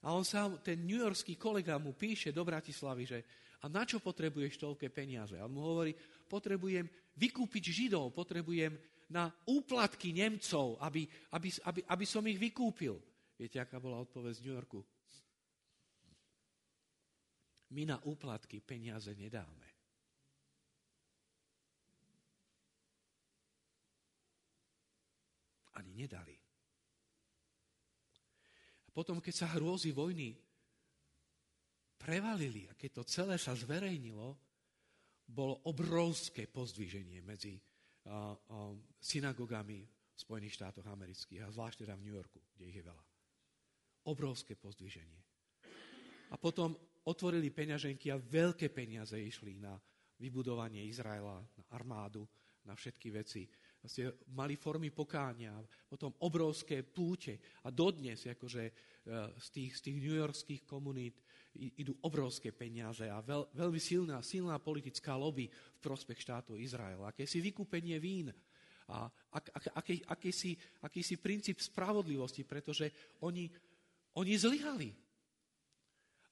A 0.05 0.13
on 0.13 0.29
sa, 0.29 0.53
ten 0.61 0.85
newyorský 0.85 1.41
kolega 1.41 1.81
mu 1.81 1.97
píše 1.97 2.37
do 2.37 2.45
Bratislavy, 2.45 3.03
že 3.09 3.19
a 3.65 3.71
na 3.71 3.89
čo 3.89 4.03
potrebuješ 4.03 4.61
toľké 4.61 4.93
peniaze? 4.93 5.39
A 5.41 5.49
on 5.49 5.57
mu 5.57 5.63
hovorí, 5.65 5.97
potrebujem 6.29 6.85
vykúpiť 7.17 7.65
Židov, 7.71 8.13
potrebujem 8.13 8.77
na 9.09 9.33
úplatky 9.49 10.13
Nemcov, 10.13 10.77
aby, 10.85 11.09
aby, 11.33 11.49
aby, 11.65 11.81
aby 11.87 12.05
som 12.05 12.27
ich 12.29 12.37
vykúpil. 12.37 12.99
Viete, 13.41 13.57
aká 13.57 13.81
bola 13.81 14.03
odpoveď 14.05 14.33
z 14.37 14.43
New 14.45 14.53
Yorku? 14.59 14.85
My 17.73 17.89
na 17.89 17.97
úplatky 18.05 18.61
peniaze 18.61 19.17
nedáme. 19.17 19.72
Ani 25.79 25.93
nedali. 25.97 26.37
A 28.87 28.89
potom, 28.93 29.23
keď 29.23 29.35
sa 29.45 29.53
hrôzy 29.57 29.95
vojny 29.95 30.37
prevalili 31.97 32.67
a 32.69 32.77
keď 32.77 33.01
to 33.01 33.03
celé 33.09 33.37
sa 33.39 33.55
zverejnilo, 33.55 34.37
bolo 35.23 35.65
obrovské 35.71 36.51
pozdvíženie 36.51 37.25
medzi 37.25 37.57
uh, 37.57 38.35
uh, 38.37 38.75
synagogami 39.01 39.81
v 39.87 40.19
Spojených 40.19 40.61
štátoch 40.61 40.85
amerických 40.85 41.47
a 41.47 41.53
zvlášť 41.55 41.87
teda 41.87 41.95
v 41.97 42.05
New 42.05 42.17
Yorku, 42.19 42.43
kde 42.53 42.65
ich 42.69 42.77
je 42.83 42.85
veľa. 42.85 43.05
Obrovské 44.13 44.59
pozdvíženie. 44.59 45.21
A 46.33 46.37
potom 46.37 46.75
otvorili 47.07 47.49
peňaženky 47.55 48.11
a 48.11 48.21
veľké 48.21 48.69
peniaze 48.75 49.15
išli 49.17 49.63
na 49.63 49.79
vybudovanie 50.19 50.85
Izraela, 50.87 51.39
na 51.39 51.65
armádu, 51.75 52.27
na 52.67 52.75
všetky 52.75 53.09
veci 53.11 53.47
vlastne 53.83 54.15
mali 54.31 54.55
formy 54.55 54.95
pokáňa, 54.95 55.59
potom 55.91 56.15
obrovské 56.23 56.87
púte 56.87 57.43
a 57.67 57.75
dodnes 57.75 58.23
akože 58.31 58.63
z 59.35 59.49
tých, 59.51 59.73
z 59.75 59.81
tých 59.91 59.99
newyorských 59.99 60.63
komunít 60.63 61.19
idú 61.59 61.99
obrovské 62.07 62.55
peniaze 62.55 63.11
a 63.11 63.19
veľ, 63.19 63.51
veľmi 63.53 63.81
silná, 63.83 64.23
silná 64.23 64.57
politická 64.63 65.19
lobby 65.19 65.51
v 65.51 65.81
prospech 65.83 66.23
štátu 66.23 66.55
Izrael. 66.55 67.03
Aké 67.03 67.27
si 67.27 67.43
vykúpenie 67.43 67.99
vín 67.99 68.31
a 68.89 69.11
ak, 69.11 69.47
ak, 69.51 69.65
aký, 69.83 69.95
akýsi, 70.07 70.55
akýsi 70.87 71.19
princíp 71.19 71.59
spravodlivosti, 71.59 72.47
pretože 72.47 73.19
oni, 73.27 73.51
oni 74.17 74.33
zlyhali. 74.39 74.91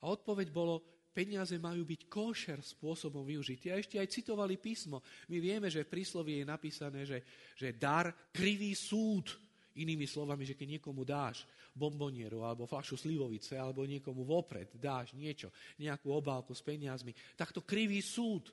A 0.00 0.08
odpoveď 0.08 0.48
bolo, 0.54 0.99
peniaze 1.10 1.58
majú 1.58 1.82
byť 1.84 2.06
košer 2.06 2.58
spôsobom 2.62 3.26
využití. 3.26 3.68
A 3.70 3.78
ešte 3.78 3.98
aj 3.98 4.10
citovali 4.10 4.56
písmo. 4.56 5.02
My 5.28 5.42
vieme, 5.42 5.68
že 5.68 5.84
v 5.84 5.92
príslovi 5.98 6.40
je 6.40 6.44
napísané, 6.46 7.00
že, 7.06 7.18
že 7.58 7.74
dar 7.74 8.10
krivý 8.30 8.72
súd. 8.74 9.34
Inými 9.78 10.06
slovami, 10.06 10.42
že 10.42 10.58
keď 10.58 10.78
niekomu 10.78 11.06
dáš 11.06 11.46
bombonieru 11.70 12.42
alebo 12.42 12.66
fľašu 12.66 12.98
slivovice 12.98 13.54
alebo 13.54 13.86
niekomu 13.86 14.26
vopred 14.26 14.74
dáš 14.74 15.14
niečo, 15.14 15.54
nejakú 15.78 16.10
obálku 16.10 16.50
s 16.50 16.60
peniazmi, 16.60 17.14
tak 17.38 17.54
to 17.54 17.62
krivý 17.62 18.02
súd. 18.02 18.50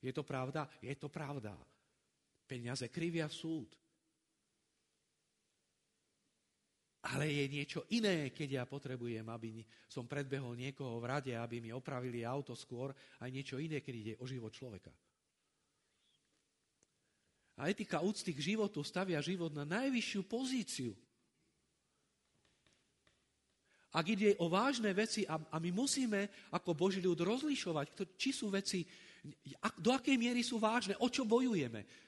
Je 0.00 0.12
to 0.12 0.24
pravda? 0.24 0.64
Je 0.80 0.92
to 0.96 1.12
pravda. 1.12 1.52
Peniaze 2.48 2.88
krivia 2.88 3.28
súd. 3.28 3.72
Ale 7.04 7.28
je 7.28 7.44
niečo 7.52 7.84
iné, 7.92 8.32
keď 8.32 8.48
ja 8.60 8.64
potrebujem, 8.64 9.28
aby 9.28 9.60
som 9.84 10.08
predbehol 10.08 10.56
niekoho 10.56 10.96
v 10.96 11.08
rade, 11.12 11.32
aby 11.36 11.60
mi 11.60 11.68
opravili 11.68 12.24
auto 12.24 12.56
skôr, 12.56 12.96
aj 13.20 13.28
niečo 13.28 13.60
iné, 13.60 13.84
keď 13.84 13.94
ide 13.94 14.14
o 14.20 14.24
život 14.24 14.48
človeka. 14.48 14.88
A 17.60 17.68
etika 17.68 18.00
úcty 18.00 18.32
k 18.32 18.56
životu 18.56 18.80
stavia 18.82 19.20
život 19.20 19.52
na 19.52 19.68
najvyššiu 19.68 20.22
pozíciu. 20.26 20.92
Ak 23.94 24.10
ide 24.10 24.34
o 24.42 24.50
vážne 24.50 24.90
veci 24.90 25.22
a, 25.22 25.38
a 25.38 25.56
my 25.62 25.70
musíme 25.70 26.50
ako 26.50 26.74
Boží 26.74 26.98
ľud 26.98 27.20
rozlišovať, 27.20 28.18
či 28.18 28.34
sú 28.34 28.50
veci, 28.50 28.82
do 29.78 29.94
akej 29.94 30.18
miery 30.18 30.42
sú 30.42 30.58
vážne, 30.58 30.98
o 30.98 31.06
čo 31.06 31.22
bojujeme. 31.22 32.03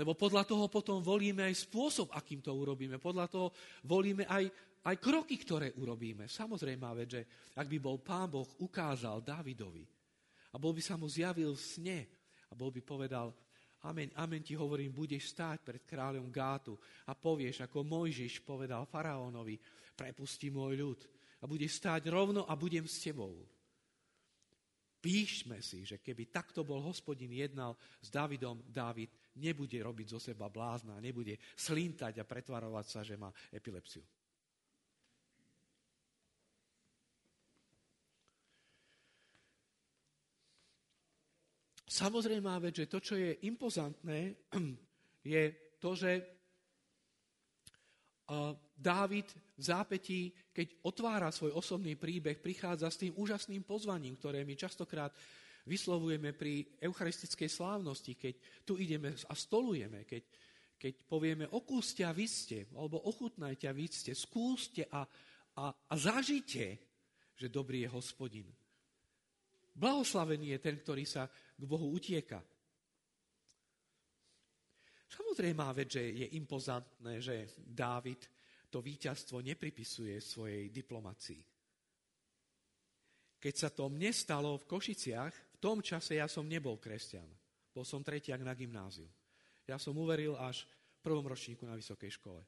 Lebo 0.00 0.16
podľa 0.16 0.48
toho 0.48 0.64
potom 0.72 1.04
volíme 1.04 1.44
aj 1.44 1.68
spôsob, 1.68 2.08
akým 2.16 2.40
to 2.40 2.48
urobíme. 2.56 2.96
Podľa 2.96 3.28
toho 3.28 3.52
volíme 3.84 4.24
aj, 4.24 4.48
aj 4.88 4.96
kroky, 4.96 5.36
ktoré 5.36 5.76
urobíme. 5.76 6.24
Samozrejme, 6.24 6.88
že 7.04 7.52
ak 7.52 7.68
by 7.68 7.76
bol 7.76 8.00
Pán 8.00 8.32
Boh 8.32 8.48
ukázal 8.64 9.20
Davidovi 9.20 9.84
a 10.50 10.56
bol 10.56 10.72
by 10.72 10.80
sa 10.80 10.96
mu 10.96 11.04
zjavil 11.04 11.52
v 11.52 11.60
sne 11.60 11.98
a 12.48 12.56
bol 12.56 12.72
by 12.72 12.80
povedal, 12.80 13.28
amen, 13.84 14.08
amen 14.16 14.40
ti 14.40 14.56
hovorím, 14.56 14.88
budeš 14.88 15.36
stáť 15.36 15.60
pred 15.60 15.82
kráľom 15.84 16.32
Gátu 16.32 16.80
a 17.04 17.12
povieš, 17.12 17.68
ako 17.68 17.84
Mojžiš 17.84 18.40
povedal 18.40 18.88
faraónovi, 18.88 19.60
prepusti 19.92 20.48
môj 20.48 20.80
ľud 20.80 21.00
a 21.40 21.44
budeš 21.44 21.76
stáť 21.76 22.08
rovno 22.08 22.48
a 22.48 22.56
budem 22.56 22.88
s 22.88 23.04
tebou. 23.04 23.36
Píšme 25.00 25.60
si, 25.60 25.84
že 25.84 26.00
keby 26.00 26.32
takto 26.32 26.64
bol 26.64 26.80
hospodin 26.84 27.32
jednal 27.32 27.76
s 28.00 28.08
Davidom, 28.08 28.64
David 28.64 29.19
nebude 29.38 29.78
robiť 29.78 30.06
zo 30.10 30.20
seba 30.22 30.50
blázna, 30.50 30.98
nebude 30.98 31.38
slintať 31.54 32.18
a 32.18 32.24
pretvarovať 32.26 32.86
sa, 32.88 33.00
že 33.06 33.14
má 33.14 33.30
epilepsiu. 33.54 34.02
Samozrejme 41.90 42.46
vec, 42.62 42.74
že 42.80 42.86
to, 42.86 43.02
čo 43.02 43.18
je 43.18 43.42
impozantné, 43.50 44.38
je 45.26 45.42
to, 45.82 45.90
že 45.98 46.40
Dávid 48.78 49.26
v 49.58 49.62
zápetí, 49.62 50.20
keď 50.54 50.86
otvára 50.86 51.34
svoj 51.34 51.50
osobný 51.50 51.98
príbeh, 51.98 52.38
prichádza 52.38 52.86
s 52.86 53.00
tým 53.02 53.12
úžasným 53.18 53.66
pozvaním, 53.66 54.14
ktoré 54.14 54.46
my 54.46 54.54
častokrát 54.54 55.10
vyslovujeme 55.66 56.32
pri 56.32 56.80
eucharistickej 56.80 57.50
slávnosti, 57.50 58.16
keď 58.16 58.34
tu 58.64 58.80
ideme 58.80 59.12
a 59.12 59.34
stolujeme, 59.36 60.08
keď, 60.08 60.22
keď 60.76 60.94
povieme 61.04 61.46
okúste 61.50 62.04
a 62.04 62.16
vyste, 62.16 62.70
alebo 62.72 63.00
ochutnajte 63.04 63.68
a 63.68 63.76
vyste, 63.76 64.16
skúste 64.16 64.88
a, 64.88 65.04
a, 65.60 65.64
a 65.68 65.94
zažite, 65.96 66.78
že 67.36 67.48
dobrý 67.48 67.84
je 67.84 67.92
hospodin. 67.92 68.48
Blahoslavený 69.72 70.56
je 70.56 70.58
ten, 70.60 70.76
ktorý 70.76 71.04
sa 71.08 71.24
k 71.30 71.64
Bohu 71.64 71.88
utieka. 71.92 72.42
Samozrejme 75.10 75.64
vec, 75.74 75.88
že 75.90 76.04
je 76.06 76.26
impozantné, 76.38 77.18
že 77.18 77.50
Dávid 77.58 78.28
to 78.70 78.78
víťazstvo 78.78 79.42
nepripisuje 79.42 80.14
svojej 80.22 80.70
diplomácii. 80.70 81.59
Keď 83.40 83.54
sa 83.56 83.68
to 83.72 83.88
mne 83.88 84.12
stalo 84.12 84.60
v 84.60 84.68
Košiciach, 84.68 85.32
v 85.32 85.56
tom 85.56 85.80
čase 85.80 86.20
ja 86.20 86.28
som 86.28 86.44
nebol 86.44 86.76
kresťan. 86.76 87.26
Bol 87.72 87.88
som 87.88 88.04
tretiak 88.04 88.44
na 88.44 88.52
gymnáziu. 88.52 89.08
Ja 89.64 89.80
som 89.80 89.96
uveril 89.96 90.36
až 90.36 90.68
v 91.00 91.08
prvom 91.08 91.24
ročníku 91.24 91.64
na 91.64 91.72
vysokej 91.72 92.20
škole. 92.20 92.42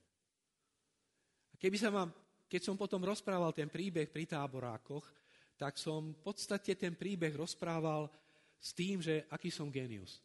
A 1.53 1.55
keby 1.57 1.81
sa 1.81 1.89
vám, 1.89 2.13
keď 2.45 2.61
som 2.69 2.77
potom 2.77 3.01
rozprával 3.01 3.57
ten 3.57 3.73
príbeh 3.73 4.13
pri 4.13 4.29
táborákoch, 4.29 5.09
tak 5.57 5.81
som 5.81 6.13
v 6.13 6.21
podstate 6.21 6.77
ten 6.77 6.93
príbeh 6.93 7.33
rozprával 7.33 8.13
s 8.61 8.77
tým, 8.77 9.01
že 9.01 9.25
aký 9.33 9.49
som 9.49 9.73
genius. 9.73 10.21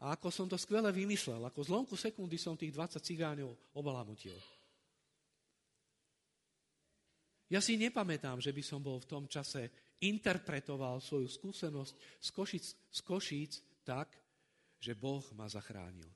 A 0.00 0.16
ako 0.16 0.32
som 0.32 0.48
to 0.48 0.56
skvele 0.56 0.88
vymyslel, 0.88 1.44
ako 1.44 1.60
zlomku 1.60 1.92
sekundy 1.92 2.40
som 2.40 2.56
tých 2.56 2.72
20 2.72 3.04
cigáňov 3.04 3.52
obalamutil. 3.76 4.32
Ja 7.50 7.58
si 7.58 7.74
nepamätám, 7.74 8.38
že 8.38 8.54
by 8.54 8.62
som 8.62 8.78
bol 8.78 9.02
v 9.02 9.10
tom 9.10 9.26
čase 9.26 9.74
interpretoval 9.98 11.02
svoju 11.02 11.26
skúsenosť 11.26 11.94
z 12.22 12.28
Košíc, 12.30 12.66
z 12.88 13.00
Košíc 13.02 13.52
tak, 13.82 14.14
že 14.78 14.94
Boh 14.94 15.26
ma 15.34 15.50
zachránil. 15.50 16.08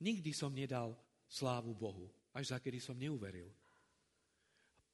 Nikdy 0.00 0.30
som 0.32 0.50
nedal 0.56 0.96
slávu 1.28 1.76
Bohu, 1.76 2.08
až 2.32 2.56
za 2.56 2.58
kedy 2.58 2.80
som 2.80 2.96
neuveril. 2.96 3.52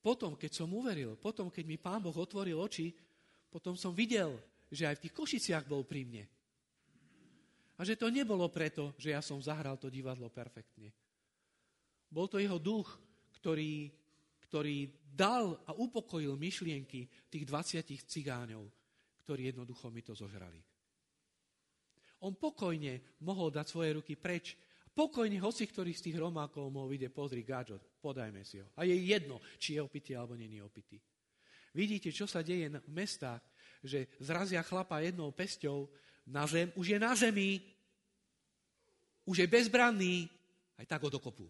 Potom, 0.04 0.36
keď 0.36 0.52
som 0.52 0.68
uveril, 0.74 1.16
potom, 1.16 1.48
keď 1.48 1.64
mi 1.64 1.80
Pán 1.80 2.02
Boh 2.02 2.12
otvoril 2.12 2.60
oči, 2.60 2.92
potom 3.48 3.78
som 3.78 3.94
videl, 3.96 4.36
že 4.68 4.90
aj 4.90 5.00
v 5.00 5.02
tých 5.06 5.16
Košiciach 5.16 5.64
bol 5.64 5.86
pri 5.86 6.02
mne. 6.04 6.24
A 7.78 7.86
že 7.86 7.94
to 7.94 8.10
nebolo 8.10 8.50
preto, 8.50 8.92
že 8.98 9.14
ja 9.14 9.22
som 9.22 9.38
zahral 9.38 9.78
to 9.78 9.86
divadlo 9.86 10.28
perfektne. 10.28 10.90
Bol 12.10 12.26
to 12.26 12.42
jeho 12.42 12.58
duch, 12.58 12.90
ktorý, 13.44 13.92
ktorý 14.48 14.88
dal 15.04 15.60
a 15.68 15.76
upokojil 15.76 16.32
myšlienky 16.40 17.28
tých 17.28 17.44
20 17.44 17.84
cigáňov, 18.08 18.64
ktorí 19.20 19.52
jednoducho 19.52 19.92
mi 19.92 20.00
to 20.00 20.16
zožrali. 20.16 20.64
On 22.24 22.32
pokojne 22.32 23.20
mohol 23.20 23.52
dať 23.52 23.66
svoje 23.68 24.00
ruky 24.00 24.16
preč. 24.16 24.56
Pokojne 24.96 25.36
hoci 25.44 25.68
ktorý 25.68 25.92
z 25.92 26.08
tých 26.08 26.16
romákov 26.16 26.72
mohol 26.72 26.96
vidieť, 26.96 27.12
pozri, 27.12 27.44
gadžot, 27.44 28.00
podajme 28.00 28.40
si 28.48 28.64
ho. 28.64 28.72
A 28.80 28.88
je 28.88 28.96
jedno, 28.96 29.44
či 29.60 29.76
je 29.76 29.84
opitý 29.84 30.16
alebo 30.16 30.32
není 30.32 30.64
opitý. 30.64 30.96
Vidíte, 31.76 32.16
čo 32.16 32.24
sa 32.24 32.40
deje 32.40 32.72
v 32.72 32.90
mestách, 32.96 33.44
že 33.84 34.08
zrazia 34.24 34.64
chlapa 34.64 35.04
jednou 35.04 35.36
pesťou 35.36 35.84
na 36.32 36.48
zem, 36.48 36.72
už 36.80 36.96
je 36.96 36.98
na 37.02 37.12
zemi, 37.12 37.60
už 39.28 39.44
je 39.44 39.52
bezbranný, 39.52 40.32
aj 40.80 40.86
tak 40.88 41.04
ho 41.04 41.12
dokopú. 41.12 41.44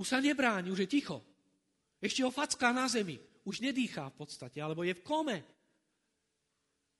Už 0.00 0.08
sa 0.08 0.18
nebráni, 0.24 0.72
už 0.72 0.88
je 0.88 0.96
ticho. 0.96 1.20
Ešte 2.00 2.24
ho 2.24 2.32
facká 2.32 2.72
na 2.72 2.88
zemi. 2.88 3.20
Už 3.44 3.60
nedýchá 3.60 4.08
v 4.08 4.24
podstate, 4.24 4.56
alebo 4.56 4.80
je 4.80 4.96
v 4.96 5.04
kome. 5.04 5.38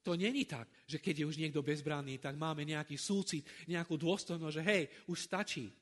To 0.04 0.16
není 0.16 0.44
tak, 0.44 0.68
že 0.84 1.00
keď 1.00 1.24
je 1.24 1.28
už 1.28 1.36
niekto 1.40 1.64
bezbranný, 1.64 2.20
tak 2.20 2.36
máme 2.36 2.64
nejaký 2.64 3.00
súcit, 3.00 3.44
nejakú 3.68 3.96
dôstojnosť, 3.96 4.56
že 4.56 4.62
hej, 4.64 4.82
už 5.08 5.16
stačí. 5.16 5.72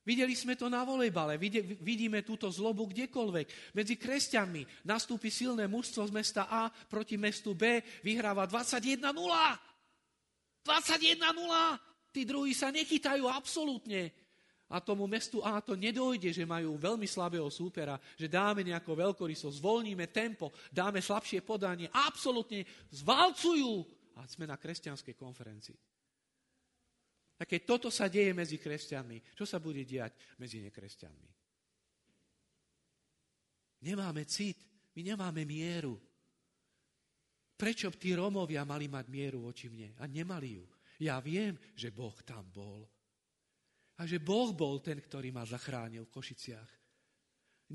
Videli 0.00 0.32
sme 0.32 0.56
to 0.56 0.72
na 0.72 0.84
volejbale, 0.84 1.36
vidíme 1.80 2.24
túto 2.24 2.48
zlobu 2.48 2.88
kdekoľvek. 2.88 3.76
Medzi 3.76 4.00
kresťanmi 4.00 4.88
nastúpi 4.88 5.28
silné 5.28 5.68
mužstvo 5.68 6.08
z 6.08 6.12
mesta 6.12 6.48
A 6.48 6.72
proti 6.72 7.20
mestu 7.20 7.52
B, 7.52 7.84
vyhráva 8.00 8.48
21-0. 8.48 9.04
21-0. 10.64 11.20
Tí 12.10 12.24
druhí 12.24 12.56
sa 12.56 12.72
nechytajú 12.72 13.28
absolútne. 13.28 14.19
A 14.70 14.78
tomu 14.78 15.10
mestu 15.10 15.42
A 15.42 15.58
to 15.58 15.74
nedojde, 15.74 16.30
že 16.30 16.46
majú 16.46 16.78
veľmi 16.78 17.04
slabého 17.04 17.50
súpera, 17.50 17.98
že 18.14 18.30
dáme 18.30 18.62
nejako 18.62 18.94
veľkoryso, 18.94 19.50
zvolníme 19.50 20.06
tempo, 20.14 20.54
dáme 20.70 21.02
slabšie 21.02 21.42
podanie. 21.42 21.90
Absolútne 21.90 22.62
zvalcujú. 22.94 23.82
A 24.18 24.26
sme 24.30 24.46
na 24.46 24.54
kresťanskej 24.54 25.14
konferencii. 25.18 25.78
A 27.40 27.48
keď 27.48 27.60
toto 27.64 27.88
sa 27.88 28.06
deje 28.06 28.36
medzi 28.36 28.60
kresťanmi, 28.60 29.32
čo 29.32 29.48
sa 29.48 29.56
bude 29.56 29.80
diať 29.82 30.36
medzi 30.36 30.60
nekresťanmi? 30.60 31.28
Nemáme 33.80 34.28
cit, 34.28 34.60
my 34.92 35.00
nemáme 35.00 35.48
mieru. 35.48 35.96
Prečo 37.56 37.88
tí 37.96 38.12
Rómovia 38.12 38.68
mali 38.68 38.92
mať 38.92 39.08
mieru 39.08 39.48
voči 39.48 39.72
mne 39.72 39.96
a 39.98 40.04
nemali 40.04 40.60
ju? 40.60 40.64
Ja 41.00 41.16
viem, 41.24 41.56
že 41.72 41.88
Boh 41.88 42.12
tam 42.28 42.44
bol. 42.52 42.84
A 44.00 44.08
že 44.08 44.16
Boh 44.16 44.56
bol 44.56 44.80
ten, 44.80 44.96
ktorý 44.96 45.28
ma 45.28 45.44
zachránil 45.44 46.08
v 46.08 46.14
Košiciach. 46.16 46.70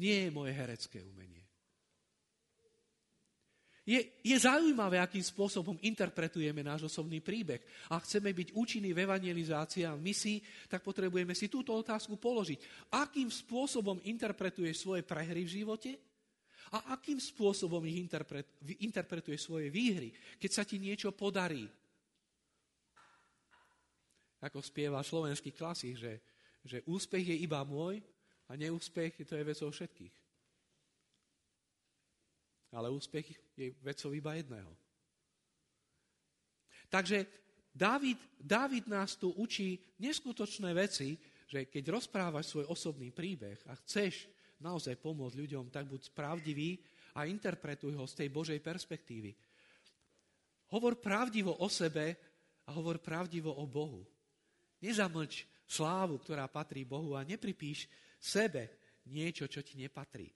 Nie 0.01 0.27
je 0.27 0.29
moje 0.33 0.51
herecké 0.57 1.05
umenie. 1.05 1.45
Je, 3.85 4.01
je 4.25 4.33
zaujímavé, 4.33 4.97
akým 4.97 5.21
spôsobom 5.21 5.77
interpretujeme 5.85 6.65
náš 6.65 6.89
osobný 6.89 7.21
príbeh. 7.21 7.61
A 7.93 8.01
chceme 8.01 8.33
byť 8.33 8.57
účinní 8.57 8.97
v 8.97 9.05
evangelizácii 9.05 9.85
a 9.85 9.93
misii, 9.93 10.41
tak 10.65 10.81
potrebujeme 10.81 11.37
si 11.37 11.45
túto 11.45 11.77
otázku 11.77 12.17
položiť. 12.17 12.89
Akým 12.97 13.29
spôsobom 13.29 14.01
interpretuješ 14.01 14.81
svoje 14.81 15.05
prehry 15.05 15.45
v 15.45 15.53
živote? 15.61 15.91
A 16.73 16.97
akým 16.97 17.21
spôsobom 17.21 17.85
ich 17.85 18.01
interpret, 18.01 18.57
interpretuješ 18.81 19.45
svoje 19.45 19.69
výhry, 19.69 20.09
keď 20.41 20.49
sa 20.49 20.65
ti 20.65 20.81
niečo 20.81 21.13
podarí? 21.13 21.69
Ako 24.45 24.61
spieva 24.61 25.01
slovenský 25.01 25.49
klasik, 25.49 25.97
že, 25.97 26.21
že 26.61 26.85
úspech 26.85 27.33
je 27.33 27.37
iba 27.41 27.65
môj 27.65 27.97
a 28.45 28.53
neúspech 28.53 29.25
to 29.25 29.33
je 29.33 29.43
vecou 29.43 29.73
všetkých 29.73 30.25
ale 32.75 32.91
úspech 32.91 33.31
je 33.55 33.71
vecou 33.79 34.11
iba 34.11 34.35
jedného. 34.35 34.71
Takže 36.91 37.23
David, 37.71 38.19
David 38.35 38.85
nás 38.91 39.15
tu 39.15 39.31
učí 39.31 39.79
neskutočné 39.99 40.75
veci, 40.75 41.15
že 41.47 41.71
keď 41.71 41.95
rozprávaš 41.95 42.51
svoj 42.51 42.67
osobný 42.67 43.15
príbeh 43.15 43.57
a 43.71 43.79
chceš 43.83 44.27
naozaj 44.59 44.99
pomôcť 44.99 45.39
ľuďom, 45.39 45.71
tak 45.71 45.87
buď 45.87 46.11
pravdivý 46.11 46.79
a 47.15 47.27
interpretuj 47.27 47.95
ho 47.95 48.05
z 48.07 48.23
tej 48.23 48.29
Božej 48.31 48.59
perspektívy. 48.59 49.31
Hovor 50.75 50.99
pravdivo 50.99 51.55
o 51.63 51.67
sebe 51.71 52.15
a 52.67 52.69
hovor 52.75 52.99
pravdivo 52.99 53.55
o 53.55 53.63
Bohu. 53.67 54.03
Nezamlč 54.85 55.49
slávu, 55.65 56.21
ktorá 56.21 56.45
patrí 56.45 56.85
Bohu 56.85 57.17
a 57.17 57.25
nepripíš 57.25 57.89
sebe 58.21 58.69
niečo, 59.09 59.49
čo 59.49 59.65
ti 59.65 59.81
nepatrí. 59.81 60.29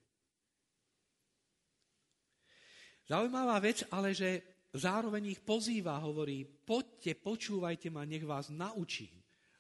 Zaujímavá 3.05 3.61
vec, 3.61 3.85
ale 3.93 4.13
že 4.13 4.41
zároveň 4.73 5.37
ich 5.37 5.41
pozýva, 5.41 5.97
hovorí, 6.01 6.45
poďte, 6.45 7.17
počúvajte 7.17 7.93
ma, 7.93 8.05
nech 8.05 8.25
vás 8.25 8.49
naučím 8.53 9.13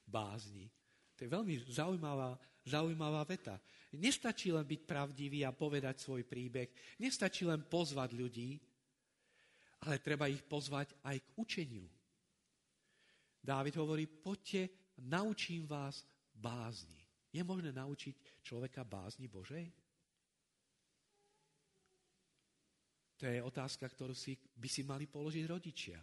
bázni. 0.05 0.69
To 1.17 1.25
je 1.25 1.29
veľmi 1.29 1.55
zaujímavá, 1.69 2.37
zaujímavá 2.65 3.25
veta. 3.25 3.57
Nestačí 3.97 4.53
len 4.53 4.65
byť 4.65 4.81
pravdivý 4.85 5.45
a 5.45 5.53
povedať 5.53 5.97
svoj 5.97 6.25
príbeh, 6.25 6.69
nestačí 7.01 7.45
len 7.45 7.65
pozvať 7.65 8.13
ľudí, 8.13 8.57
ale 9.89 9.97
treba 9.97 10.29
ich 10.29 10.45
pozvať 10.45 10.93
aj 11.05 11.17
k 11.17 11.27
učeniu. 11.37 11.85
Dávid 13.39 13.73
hovorí, 13.81 14.05
poďte, 14.05 14.78
naučím 15.03 15.67
vás 15.67 16.05
bázni. 16.35 16.99
Je 17.29 17.43
možné 17.45 17.69
naučiť 17.75 18.41
človeka 18.41 18.83
bázni 18.83 19.29
Božej? 19.29 19.69
To 23.19 23.27
je 23.27 23.43
otázka, 23.43 23.83
ktorú 23.83 24.15
si, 24.15 24.39
by 24.55 24.69
si 24.71 24.81
mali 24.87 25.03
položiť 25.03 25.43
rodičia. 25.43 25.99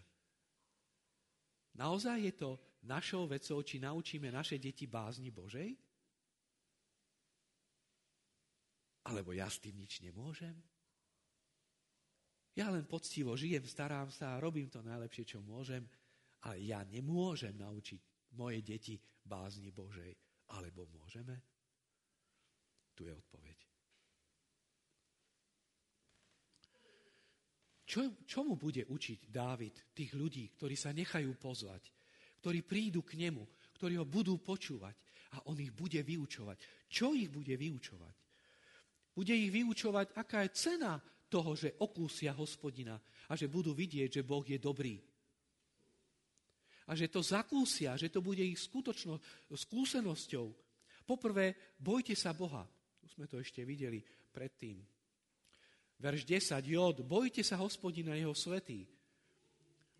Naozaj 1.77 2.19
je 2.29 2.35
to 2.37 2.51
našou 2.85 3.25
vecou, 3.25 3.61
či 3.65 3.81
naučíme 3.81 4.29
naše 4.29 4.61
deti 4.61 4.85
bázni 4.85 5.33
Božej? 5.33 5.73
Alebo 9.09 9.33
ja 9.33 9.49
s 9.49 9.61
tým 9.61 9.81
nič 9.81 10.05
nemôžem? 10.05 10.55
Ja 12.57 12.73
len 12.73 12.89
poctivo 12.89 13.37
žijem, 13.37 13.65
starám 13.69 14.09
sa, 14.09 14.41
robím 14.41 14.73
to 14.73 14.81
najlepšie, 14.81 15.37
čo 15.37 15.45
môžem, 15.45 15.85
ale 16.49 16.65
ja 16.65 16.81
nemôžem 16.89 17.53
naučiť 17.53 18.01
moje 18.37 18.61
deti 18.63 18.95
bázni 19.25 19.73
Božej. 19.73 20.13
Alebo 20.55 20.87
môžeme? 20.93 21.35
Tu 22.95 23.09
je 23.09 23.13
odpoveď. 23.13 23.59
Čo, 27.87 28.19
čomu 28.27 28.59
bude 28.59 28.83
učiť 28.83 29.31
Dávid 29.31 29.95
tých 29.95 30.13
ľudí, 30.19 30.51
ktorí 30.59 30.75
sa 30.75 30.91
nechajú 30.91 31.33
pozvať, 31.39 31.87
ktorí 32.43 32.67
prídu 32.67 33.07
k 33.07 33.15
nemu, 33.15 33.47
ktorí 33.79 33.95
ho 33.99 34.07
budú 34.07 34.43
počúvať 34.43 34.95
a 35.39 35.47
on 35.47 35.59
ich 35.63 35.71
bude 35.71 36.03
vyučovať? 36.03 36.87
Čo 36.91 37.15
ich 37.15 37.31
bude 37.31 37.55
vyučovať? 37.55 38.17
Bude 39.15 39.33
ich 39.33 39.49
vyučovať, 39.55 40.19
aká 40.19 40.45
je 40.45 40.51
cena 40.53 40.99
toho, 41.31 41.55
že 41.57 41.79
okúsia 41.81 42.35
hospodina 42.35 42.99
a 43.31 43.33
že 43.39 43.51
budú 43.51 43.73
vidieť, 43.73 44.21
že 44.21 44.27
Boh 44.27 44.45
je 44.45 44.59
dobrý. 44.59 44.99
A 46.87 46.95
že 46.95 47.11
to 47.11 47.19
zakúsia, 47.19 47.99
že 47.99 48.07
to 48.07 48.23
bude 48.23 48.43
ich 48.43 48.63
skutočnou 48.63 49.19
skúsenosťou. 49.51 50.47
Poprvé, 51.03 51.55
bojte 51.79 52.15
sa 52.15 52.31
Boha. 52.31 52.63
Tu 53.03 53.11
sme 53.11 53.27
to 53.27 53.43
ešte 53.43 53.67
videli 53.67 54.03
predtým. 54.31 54.79
Verš 55.97 56.23
10, 56.29 56.61
Jod, 56.63 56.97
bojte 57.03 57.41
sa 57.41 57.57
hospodina 57.59 58.15
jeho 58.15 58.37
svetý. 58.37 58.85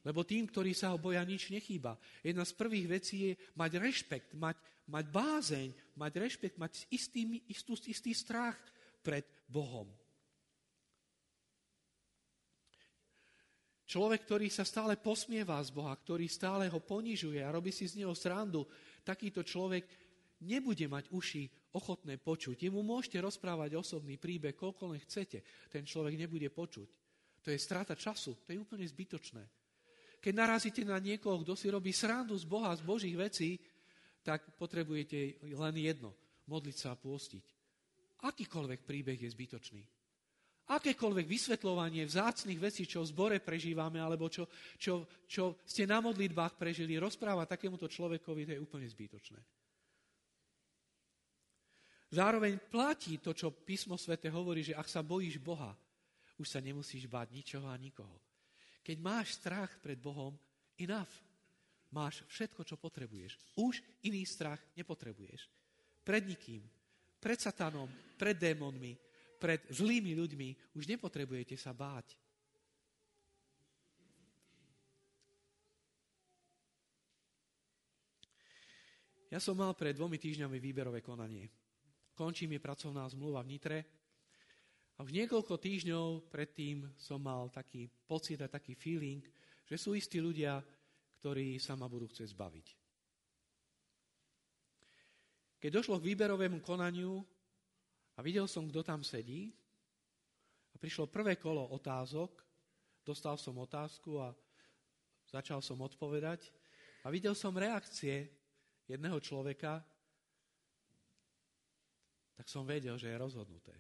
Lebo 0.07 0.23
tým, 0.23 0.47
ktorí 0.47 0.71
sa 0.71 0.95
ho 0.95 1.03
boja, 1.03 1.19
nič 1.27 1.51
nechýba. 1.51 1.99
Jedna 2.23 2.47
z 2.47 2.55
prvých 2.55 2.87
vecí 2.87 3.17
je 3.27 3.33
mať 3.59 3.71
rešpekt, 3.83 4.31
mať, 4.39 4.55
mať 4.87 5.05
bázeň, 5.11 5.69
mať 5.99 6.13
rešpekt, 6.23 6.57
mať 6.63 6.87
istý, 6.95 7.43
istý, 7.51 7.75
istý 7.91 8.15
strach 8.15 8.55
pred 9.03 9.27
Bohom. 9.51 9.91
Človek, 13.97 14.29
ktorý 14.29 14.53
sa 14.53 14.61
stále 14.61 15.01
posmieva 15.01 15.57
z 15.65 15.73
Boha, 15.73 15.97
ktorý 15.97 16.29
stále 16.29 16.69
ho 16.69 16.85
ponižuje 16.85 17.41
a 17.41 17.49
robí 17.49 17.73
si 17.73 17.89
z 17.89 18.05
neho 18.05 18.13
srandu, 18.13 18.69
takýto 19.01 19.41
človek 19.41 19.89
nebude 20.45 20.85
mať 20.85 21.09
uši 21.09 21.73
ochotné 21.73 22.21
počuť. 22.21 22.69
Jemu 22.69 22.85
môžete 22.85 23.17
rozprávať 23.25 23.73
osobný 23.73 24.21
príbeh, 24.21 24.53
koľko 24.53 24.93
len 24.93 25.01
chcete. 25.01 25.41
Ten 25.73 25.89
človek 25.89 26.13
nebude 26.13 26.45
počuť. 26.53 26.89
To 27.41 27.49
je 27.49 27.57
strata 27.57 27.97
času, 27.97 28.37
to 28.45 28.53
je 28.53 28.61
úplne 28.61 28.85
zbytočné. 28.85 29.41
Keď 30.21 30.33
narazíte 30.37 30.85
na 30.85 31.01
niekoho, 31.01 31.41
kto 31.41 31.57
si 31.57 31.73
robí 31.73 31.97
srandu 31.97 32.37
z 32.37 32.45
Boha, 32.45 32.77
z 32.77 32.85
Božích 32.85 33.17
vecí, 33.17 33.57
tak 34.21 34.61
potrebujete 34.61 35.41
len 35.57 35.77
jedno, 35.81 36.13
modliť 36.45 36.77
sa 36.77 36.93
a 36.93 37.01
pôstiť. 37.01 37.45
Akýkoľvek 38.29 38.85
príbeh 38.85 39.17
je 39.17 39.33
zbytočný. 39.33 39.96
Akékoľvek 40.67 41.31
vysvetľovanie 41.31 42.03
vzácných 42.03 42.59
vecí, 42.59 42.91
čo 42.91 43.07
v 43.07 43.11
zbore 43.15 43.37
prežívame, 43.39 44.03
alebo 44.03 44.27
čo, 44.27 44.51
čo, 44.75 45.07
čo 45.31 45.63
ste 45.63 45.87
na 45.87 46.03
modlitbách 46.03 46.59
prežili, 46.59 46.99
rozpráva 46.99 47.47
takémuto 47.47 47.87
človekovi, 47.87 48.43
to 48.51 48.53
je 48.59 48.63
úplne 48.63 48.87
zbytočné. 48.91 49.39
Zároveň 52.11 52.59
platí 52.67 53.19
to, 53.23 53.31
čo 53.31 53.55
písmo 53.55 53.95
svete 53.95 54.27
hovorí, 54.31 54.67
že 54.67 54.75
ak 54.75 54.91
sa 54.91 55.07
bojíš 55.07 55.39
Boha, 55.39 55.71
už 56.39 56.47
sa 56.47 56.59
nemusíš 56.59 57.07
báť 57.07 57.31
ničoho 57.31 57.67
a 57.71 57.77
nikoho. 57.79 58.19
Keď 58.83 58.97
máš 59.03 59.39
strach 59.39 59.71
pred 59.83 59.99
Bohom, 59.99 60.35
enough. 60.79 61.11
Máš 61.95 62.27
všetko, 62.27 62.67
čo 62.67 62.77
potrebuješ. 62.77 63.39
Už 63.59 63.81
iný 64.03 64.27
strach 64.27 64.59
nepotrebuješ. 64.75 65.47
Pred 66.03 66.23
nikým, 66.27 66.63
pred 67.23 67.39
satanom, 67.39 67.89
pred 68.19 68.35
démonmi, 68.35 68.95
pred 69.37 69.63
zlými 69.69 70.17
ľuďmi 70.17 70.75
už 70.75 70.89
nepotrebujete 70.89 71.55
sa 71.55 71.77
báť. 71.77 72.17
Ja 79.31 79.43
som 79.43 79.59
mal 79.59 79.75
pred 79.77 79.93
dvomi 79.93 80.17
týždňami 80.17 80.57
výberové 80.57 81.03
konanie 81.05 81.51
končí 82.17 82.49
mi 82.49 82.57
pracovná 82.57 83.05
zmluva 83.13 83.45
v 83.45 83.51
Nitre. 83.53 83.79
A 84.97 85.05
už 85.05 85.13
niekoľko 85.13 85.61
týždňov 85.61 86.33
predtým 86.33 86.89
som 86.97 87.21
mal 87.21 87.53
taký 87.53 87.85
pocit 88.09 88.41
a 88.41 88.49
taký 88.49 88.73
feeling, 88.73 89.21
že 89.69 89.77
sú 89.77 89.93
istí 89.93 90.17
ľudia, 90.25 90.65
ktorí 91.21 91.61
sa 91.61 91.77
ma 91.77 91.85
budú 91.85 92.09
chcieť 92.09 92.33
zbaviť. 92.33 92.67
Keď 95.61 95.71
došlo 95.71 96.01
k 96.01 96.09
výberovému 96.17 96.65
konaniu 96.65 97.21
a 98.17 98.25
videl 98.25 98.49
som, 98.49 98.65
kto 98.65 98.81
tam 98.81 99.05
sedí, 99.05 99.53
a 100.73 100.77
prišlo 100.77 101.09
prvé 101.09 101.41
kolo 101.41 101.73
otázok, 101.73 102.45
dostal 103.01 103.41
som 103.41 103.57
otázku 103.57 104.21
a 104.21 104.37
začal 105.25 105.65
som 105.65 105.81
odpovedať 105.81 106.53
a 107.05 107.09
videl 107.09 107.33
som 107.33 107.57
reakcie 107.57 108.29
jedného 108.85 109.17
človeka, 109.21 109.81
tak 112.37 112.47
som 112.53 112.69
vedel, 112.69 113.01
že 113.01 113.09
je 113.09 113.17
rozhodnuté. 113.17 113.73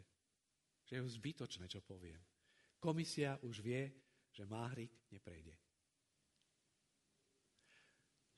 Že 0.89 0.93
je 0.97 1.14
zbytočné, 1.20 1.68
čo 1.68 1.84
poviem. 1.84 2.16
Komisia 2.80 3.37
už 3.45 3.61
vie, 3.61 3.93
že 4.32 4.49
Máhrik 4.49 4.97
neprejde. 5.12 5.53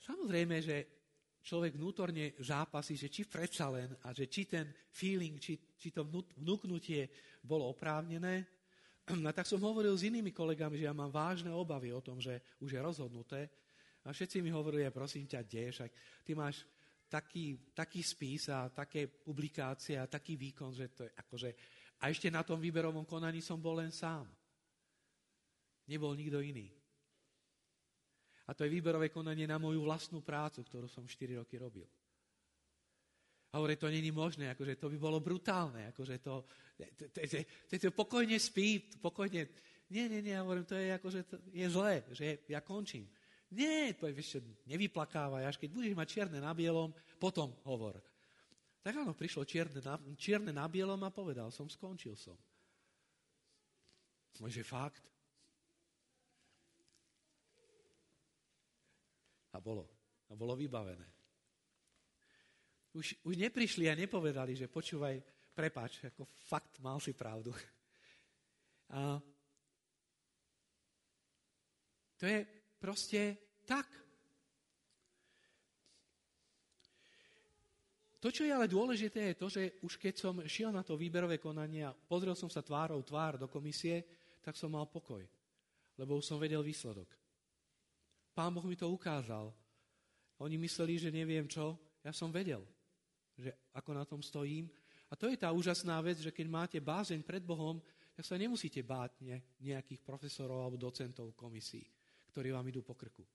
Samozrejme, 0.02 0.58
že 0.58 0.97
človek 1.48 1.80
vnútorne 1.80 2.36
zápasí, 2.44 2.92
že 2.92 3.08
či 3.08 3.24
predsa 3.24 3.72
len 3.72 3.88
a 4.04 4.12
že 4.12 4.28
či 4.28 4.44
ten 4.44 4.68
feeling, 4.92 5.40
či, 5.40 5.56
či 5.80 5.88
to 5.88 6.04
vnúknutie 6.36 7.08
bolo 7.40 7.72
oprávnené. 7.72 8.44
A 9.28 9.32
tak 9.32 9.48
som 9.48 9.64
hovoril 9.64 9.96
s 9.96 10.04
inými 10.04 10.36
kolegami, 10.36 10.76
že 10.76 10.84
ja 10.84 10.92
mám 10.92 11.08
vážne 11.08 11.48
obavy 11.48 11.88
o 11.96 12.04
tom, 12.04 12.20
že 12.20 12.36
už 12.60 12.76
je 12.76 12.80
rozhodnuté. 12.84 13.48
A 14.04 14.12
všetci 14.12 14.44
mi 14.44 14.52
hovorili, 14.52 14.84
prosím 14.92 15.24
ťa, 15.24 15.48
však 15.48 15.90
ty 16.28 16.36
máš 16.36 16.68
taký, 17.08 17.72
taký 17.72 18.04
spis 18.04 18.52
a 18.52 18.68
také 18.68 19.08
publikácie 19.08 19.96
a 19.96 20.04
taký 20.04 20.36
výkon, 20.36 20.76
že 20.76 20.86
to 20.92 21.02
je 21.08 21.12
akože... 21.16 21.50
A 21.98 22.12
ešte 22.12 22.30
na 22.30 22.46
tom 22.46 22.62
výberovom 22.62 23.02
konaní 23.08 23.42
som 23.42 23.58
bol 23.58 23.80
len 23.80 23.90
sám. 23.90 24.28
Nebol 25.88 26.14
nikto 26.14 26.38
iný. 26.38 26.77
A 28.48 28.56
to 28.56 28.64
je 28.64 28.72
výberové 28.72 29.12
konanie 29.12 29.44
na 29.44 29.60
moju 29.60 29.84
vlastnú 29.84 30.24
prácu, 30.24 30.64
ktorú 30.64 30.88
som 30.88 31.04
4 31.04 31.36
roky 31.36 31.60
robil. 31.60 31.84
A 33.52 33.60
hovorí, 33.60 33.76
to 33.76 33.88
není 33.88 34.12
možné, 34.12 34.52
akože 34.52 34.76
to 34.76 34.92
by 34.92 34.98
bolo 35.00 35.24
brutálne, 35.24 35.88
akože 35.92 36.20
to, 36.20 36.44
to, 37.72 37.88
pokojne 37.92 38.36
spí, 38.36 39.00
pokojne, 39.00 39.48
nie, 39.88 40.04
nie, 40.04 40.20
nie, 40.20 40.36
hovorím, 40.36 40.68
to 40.68 40.76
je 40.76 40.92
akože, 40.92 41.20
to 41.24 41.36
je 41.52 41.66
zlé, 41.72 42.04
že 42.12 42.44
ja 42.44 42.60
končím. 42.60 43.08
Nie, 43.48 43.96
to 43.96 44.04
je 44.04 44.20
ešte 44.20 44.44
nevyplakávaj, 44.68 45.48
až 45.48 45.56
keď 45.56 45.68
budeš 45.72 45.96
mať 45.96 46.08
čierne 46.12 46.38
na 46.44 46.52
bielom, 46.52 46.92
potom 47.16 47.56
hovor. 47.64 47.96
Tak 48.84 48.92
áno, 49.00 49.16
prišlo 49.16 49.48
čierne 49.48 49.80
na, 49.80 49.96
čierne 50.20 50.52
na 50.52 50.68
bielom 50.68 51.00
a 51.00 51.08
povedal 51.08 51.48
som, 51.48 51.64
skončil 51.72 52.12
som. 52.20 52.36
Môže 54.44 54.60
fakt? 54.60 55.08
A 59.58 59.60
bolo. 59.60 59.90
A 60.30 60.38
bolo 60.38 60.54
vybavené. 60.54 61.06
Už, 62.94 63.18
už 63.26 63.34
neprišli 63.34 63.90
a 63.90 63.98
nepovedali, 63.98 64.54
že 64.54 64.70
počúvaj, 64.70 65.18
prepáč, 65.52 66.06
ako 66.06 66.30
fakt 66.46 66.78
mal 66.78 67.02
si 67.02 67.10
pravdu. 67.10 67.50
A 68.94 69.18
to 72.16 72.24
je 72.24 72.46
proste 72.78 73.36
tak. 73.66 73.86
To, 78.18 78.34
čo 78.34 78.42
je 78.42 78.50
ale 78.50 78.66
dôležité, 78.66 79.30
je 79.30 79.38
to, 79.38 79.46
že 79.46 79.62
už 79.82 79.94
keď 79.98 80.14
som 80.18 80.34
šiel 80.42 80.74
na 80.74 80.82
to 80.82 80.98
výberové 80.98 81.38
konanie 81.38 81.86
a 81.86 81.94
pozrel 81.94 82.34
som 82.34 82.50
sa 82.50 82.66
tvárou 82.66 82.98
tvár 83.06 83.38
do 83.38 83.46
komisie, 83.46 84.02
tak 84.42 84.58
som 84.58 84.74
mal 84.74 84.90
pokoj, 84.90 85.22
lebo 85.94 86.18
už 86.18 86.26
som 86.26 86.42
vedel 86.42 86.62
výsledok. 86.62 87.17
Pán 88.38 88.54
Boh 88.54 88.62
mi 88.62 88.78
to 88.78 88.86
ukázal. 88.86 89.50
Oni 90.38 90.54
mysleli, 90.62 90.94
že 90.94 91.10
neviem 91.10 91.50
čo, 91.50 91.74
ja 92.06 92.14
som 92.14 92.30
vedel, 92.30 92.62
že 93.34 93.50
ako 93.74 93.90
na 93.90 94.06
tom 94.06 94.22
stojím. 94.22 94.70
A 95.10 95.18
to 95.18 95.26
je 95.26 95.34
tá 95.34 95.50
úžasná 95.50 95.98
vec, 95.98 96.22
že 96.22 96.30
keď 96.30 96.46
máte 96.46 96.78
bázeň 96.78 97.26
pred 97.26 97.42
Bohom, 97.42 97.82
tak 98.14 98.22
sa 98.22 98.38
nemusíte 98.38 98.86
báť 98.86 99.26
ne, 99.26 99.42
nejakých 99.58 100.06
profesorov 100.06 100.62
alebo 100.62 100.78
docentov 100.78 101.34
komisí 101.34 101.82
ktorí 102.38 102.54
vám 102.54 102.70
idú 102.70 102.86
po 102.86 102.94
krku. 102.94 103.26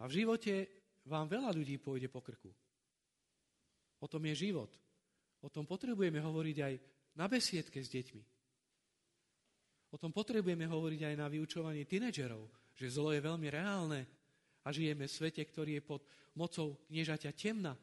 A 0.00 0.04
v 0.04 0.12
živote 0.12 0.68
vám 1.08 1.24
veľa 1.24 1.56
ľudí 1.56 1.80
pôjde 1.80 2.12
po 2.12 2.20
krku. 2.20 2.52
O 4.00 4.04
tom 4.04 4.24
je 4.28 4.48
život. 4.48 4.68
O 5.40 5.48
tom 5.48 5.64
potrebujeme 5.64 6.20
hovoriť 6.20 6.56
aj 6.60 6.74
na 7.16 7.32
besiedke 7.32 7.80
s 7.80 7.88
deťmi. 7.88 8.39
O 9.90 9.98
tom 9.98 10.14
potrebujeme 10.14 10.70
hovoriť 10.70 11.00
aj 11.10 11.14
na 11.18 11.26
vyučovaní 11.26 11.82
tínedžerov, 11.82 12.46
že 12.78 12.94
zlo 12.94 13.10
je 13.10 13.20
veľmi 13.20 13.48
reálne 13.50 14.06
a 14.62 14.68
žijeme 14.70 15.10
v 15.10 15.16
svete, 15.18 15.42
ktorý 15.42 15.78
je 15.78 15.82
pod 15.82 16.02
mocou 16.38 16.78
kniežaťa 16.86 17.30
temna. 17.34 17.74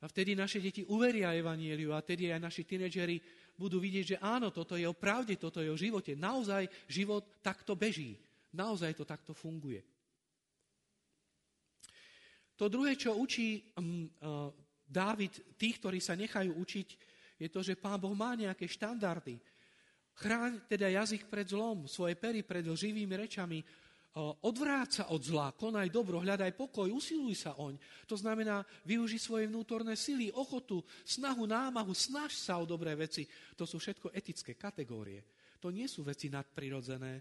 A 0.00 0.08
vtedy 0.08 0.32
naše 0.32 0.64
deti 0.64 0.80
uveria 0.88 1.36
Evanieliu 1.36 1.92
a 1.92 2.00
vtedy 2.00 2.32
aj 2.32 2.40
naši 2.40 2.64
tínedžeri 2.64 3.20
budú 3.60 3.76
vidieť, 3.76 4.16
že 4.16 4.22
áno, 4.24 4.48
toto 4.48 4.72
je 4.72 4.88
o 4.88 4.96
pravde, 4.96 5.36
toto 5.36 5.60
je 5.60 5.68
o 5.68 5.76
živote. 5.76 6.16
Naozaj 6.16 6.88
život 6.88 7.44
takto 7.44 7.76
beží. 7.76 8.16
Naozaj 8.56 8.96
to 8.96 9.04
takto 9.04 9.36
funguje. 9.36 9.84
To 12.56 12.72
druhé, 12.72 12.96
čo 12.96 13.12
učí 13.12 13.60
um, 13.76 14.08
uh, 14.24 14.48
Dávid 14.90 15.54
tých, 15.54 15.78
ktorí 15.78 16.00
sa 16.00 16.18
nechajú 16.18 16.56
učiť, 16.56 16.88
je 17.40 17.48
to, 17.48 17.64
že 17.64 17.80
Pán 17.80 17.96
Boh 17.96 18.12
má 18.12 18.36
nejaké 18.36 18.68
štandardy. 18.68 19.40
Chráň 20.20 20.68
teda 20.68 20.92
jazyk 20.92 21.32
pred 21.32 21.48
zlom, 21.48 21.88
svoje 21.88 22.12
pery 22.12 22.44
pred 22.44 22.60
živými 22.68 23.16
rečami, 23.16 23.64
odvráť 24.44 24.90
sa 24.90 25.04
od 25.14 25.22
zla, 25.24 25.54
konaj 25.56 25.88
dobro, 25.88 26.20
hľadaj 26.20 26.52
pokoj, 26.52 26.90
usiluj 26.92 27.46
sa 27.48 27.56
oň. 27.56 27.80
To 28.04 28.18
znamená, 28.18 28.60
využi 28.84 29.16
svoje 29.16 29.48
vnútorné 29.48 29.96
sily, 29.96 30.28
ochotu, 30.34 30.84
snahu, 31.06 31.48
námahu, 31.48 31.94
snaž 31.96 32.36
sa 32.36 32.60
o 32.60 32.68
dobré 32.68 32.92
veci. 32.98 33.24
To 33.56 33.64
sú 33.64 33.80
všetko 33.80 34.12
etické 34.12 34.58
kategórie. 34.58 35.24
To 35.62 35.72
nie 35.72 35.86
sú 35.86 36.04
veci 36.04 36.28
nadprirodzené. 36.28 37.12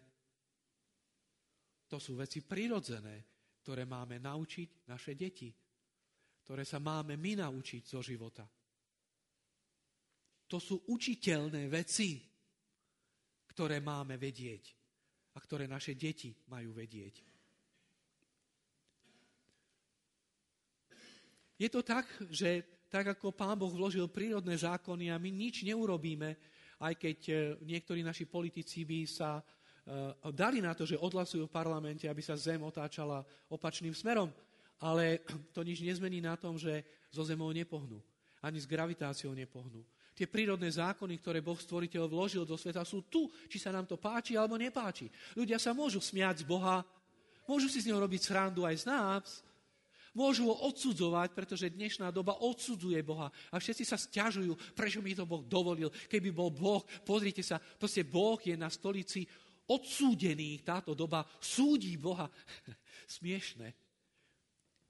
To 1.87 1.97
sú 2.01 2.17
veci 2.17 2.41
prirodzené, 2.43 3.23
ktoré 3.61 3.85
máme 3.85 4.17
naučiť 4.17 4.89
naše 4.89 5.13
deti, 5.13 5.53
ktoré 6.43 6.65
sa 6.65 6.81
máme 6.81 7.15
my 7.15 7.37
naučiť 7.37 7.83
zo 7.85 8.01
života. 8.01 8.43
To 10.49 10.57
sú 10.57 10.81
učiteľné 10.89 11.69
veci, 11.69 12.17
ktoré 13.53 13.77
máme 13.79 14.17
vedieť 14.17 14.63
a 15.35 15.37
ktoré 15.37 15.69
naše 15.69 15.93
deti 15.93 16.33
majú 16.49 16.73
vedieť. 16.73 17.15
Je 21.59 21.67
to 21.67 21.83
tak, 21.83 22.07
že 22.31 22.63
tak 22.89 23.13
ako 23.13 23.35
Pán 23.35 23.59
Boh 23.59 23.69
vložil 23.69 24.09
prírodné 24.09 24.57
zákony 24.57 25.13
a 25.13 25.21
my 25.21 25.29
nič 25.29 25.61
neurobíme, 25.61 26.33
aj 26.79 26.93
keď 26.95 27.19
e, 27.29 27.33
niektorí 27.67 28.01
naši 28.01 28.25
politici 28.25 28.87
by 28.87 28.99
sa 29.05 29.37
e, 29.37 29.43
dali 30.31 30.63
na 30.63 30.71
to, 30.71 30.87
že 30.87 30.97
odhlasujú 30.97 31.45
v 31.45 31.53
parlamente, 31.53 32.07
aby 32.07 32.23
sa 32.23 32.39
zem 32.39 32.63
otáčala 32.63 33.21
opačným 33.51 33.91
smerom, 33.91 34.31
ale 34.79 35.21
to 35.53 35.61
nič 35.61 35.83
nezmení 35.83 36.23
na 36.23 36.39
tom, 36.39 36.55
že 36.55 36.81
zo 37.11 37.27
zemou 37.27 37.51
nepohnú, 37.51 37.99
ani 38.39 38.57
s 38.57 38.65
gravitáciou 38.65 39.35
nepohnú. 39.35 39.83
Tie 40.19 40.27
prírodné 40.27 40.67
zákony, 40.67 41.15
ktoré 41.23 41.39
Boh 41.39 41.55
stvoriteľ 41.55 42.11
vložil 42.11 42.43
do 42.43 42.59
sveta, 42.59 42.83
sú 42.83 43.07
tu, 43.07 43.31
či 43.47 43.55
sa 43.55 43.71
nám 43.71 43.87
to 43.87 43.95
páči 43.95 44.35
alebo 44.35 44.59
nepáči. 44.59 45.07
Ľudia 45.31 45.55
sa 45.55 45.71
môžu 45.71 46.03
smiať 46.03 46.43
z 46.43 46.45
Boha, 46.51 46.83
môžu 47.47 47.71
si 47.71 47.79
z 47.79 47.87
neho 47.87 48.03
robiť 48.03 48.27
srandu 48.27 48.67
aj 48.67 48.83
z 48.83 48.85
nás, 48.91 49.23
môžu 50.11 50.51
ho 50.51 50.67
odsudzovať, 50.67 51.31
pretože 51.31 51.71
dnešná 51.71 52.11
doba 52.11 52.35
odsudzuje 52.35 52.99
Boha. 52.99 53.31
A 53.47 53.63
všetci 53.63 53.87
sa 53.87 53.95
stiažujú, 53.95 54.75
prečo 54.75 54.99
mi 54.99 55.15
to 55.15 55.23
Boh 55.23 55.47
dovolil. 55.47 55.87
Keby 56.11 56.35
bol 56.35 56.51
Boh, 56.51 56.83
pozrite 57.07 57.39
sa, 57.39 57.55
proste 57.55 58.03
Boh 58.03 58.35
je 58.43 58.59
na 58.59 58.67
stolici 58.67 59.23
odsúdený. 59.71 60.59
Táto 60.67 60.91
doba 60.91 61.23
súdi 61.39 61.95
Boha. 61.95 62.27
Smiešne. 63.15 63.71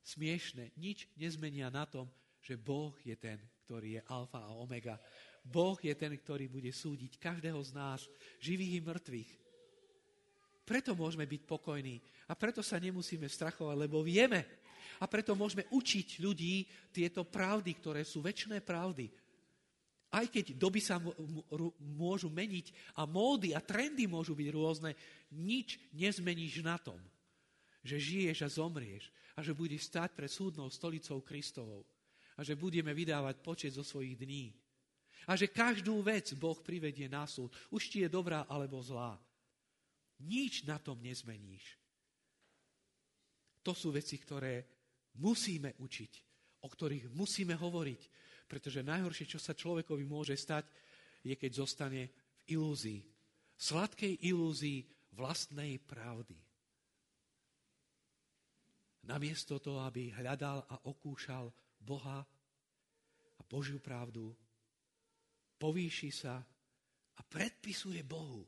Smiešne. 0.01 0.73
Nič 0.73 1.05
nezmenia 1.13 1.69
na 1.69 1.85
tom, 1.85 2.09
že 2.41 2.57
Boh 2.57 2.97
je 3.05 3.13
ten, 3.13 3.37
ktorý 3.69 4.01
je 4.01 4.07
alfa 4.09 4.41
a 4.41 4.57
omega. 4.57 4.97
Boh 5.45 5.77
je 5.77 5.93
ten, 5.93 6.09
ktorý 6.09 6.49
bude 6.49 6.73
súdiť 6.73 7.21
každého 7.21 7.61
z 7.61 7.71
nás, 7.77 8.09
živých 8.41 8.81
i 8.81 8.81
mŕtvych. 8.81 9.31
Preto 10.65 10.97
môžeme 10.97 11.29
byť 11.29 11.41
pokojní 11.45 12.01
a 12.25 12.33
preto 12.33 12.65
sa 12.65 12.81
nemusíme 12.81 13.29
strachovať, 13.29 13.77
lebo 13.77 14.01
vieme. 14.01 14.41
A 14.97 15.05
preto 15.05 15.37
môžeme 15.37 15.69
učiť 15.69 16.17
ľudí 16.17 16.65
tieto 16.89 17.21
pravdy, 17.29 17.77
ktoré 17.77 18.01
sú 18.01 18.25
väčšie 18.25 18.57
pravdy. 18.65 19.05
Aj 20.09 20.25
keď 20.25 20.57
doby 20.57 20.81
sa 20.81 20.97
môžu 21.77 22.33
meniť 22.33 22.97
a 22.97 23.05
módy 23.05 23.53
a 23.53 23.61
trendy 23.61 24.09
môžu 24.09 24.33
byť 24.33 24.49
rôzne, 24.49 24.97
nič 25.29 25.77
nezmeníš 25.93 26.65
na 26.65 26.81
tom, 26.81 26.97
že 27.85 28.01
žiješ 28.01 28.41
a 28.41 28.49
zomrieš 28.49 29.13
a 29.37 29.45
že 29.45 29.53
budeš 29.53 29.85
stať 29.93 30.17
pred 30.17 30.29
súdnou 30.33 30.73
stolicou 30.73 31.21
Kristovou 31.21 31.85
a 32.39 32.43
že 32.47 32.55
budeme 32.55 32.95
vydávať 32.95 33.35
počet 33.43 33.75
zo 33.75 33.83
svojich 33.83 34.15
dní. 34.15 34.55
A 35.27 35.35
že 35.35 35.51
každú 35.51 35.99
vec 35.99 36.31
Boh 36.39 36.55
privedie 36.55 37.11
na 37.11 37.27
súd, 37.27 37.51
už 37.67 37.91
ti 37.91 37.99
je 37.99 38.07
dobrá 38.07 38.47
alebo 38.47 38.79
zlá. 38.79 39.19
Nič 40.23 40.63
na 40.63 40.79
tom 40.79 41.03
nezmeníš. 41.03 41.75
To 43.59 43.75
sú 43.75 43.91
veci, 43.91 44.15
ktoré 44.15 44.63
musíme 45.19 45.75
učiť, 45.83 46.13
o 46.63 46.67
ktorých 46.71 47.11
musíme 47.11 47.59
hovoriť, 47.59 48.01
pretože 48.47 48.87
najhoršie, 48.87 49.35
čo 49.35 49.39
sa 49.39 49.51
človekovi 49.51 50.07
môže 50.07 50.33
stať, 50.39 50.63
je, 51.27 51.35
keď 51.35 51.51
zostane 51.59 52.07
v 52.07 52.55
ilúzii. 52.55 53.03
Sladkej 53.59 54.23
ilúzii 54.31 54.87
vlastnej 55.19 55.75
pravdy. 55.83 56.39
Namiesto 59.11 59.59
toho, 59.59 59.83
aby 59.83 60.15
hľadal 60.15 60.63
a 60.63 60.87
okúšal 60.87 61.51
Boha 61.89 62.21
a 63.33 63.41
Božiu 63.49 63.81
pravdu, 63.81 64.29
povýši 65.57 66.13
sa 66.13 66.37
a 67.17 67.21
predpisuje 67.25 68.05
Bohu, 68.05 68.45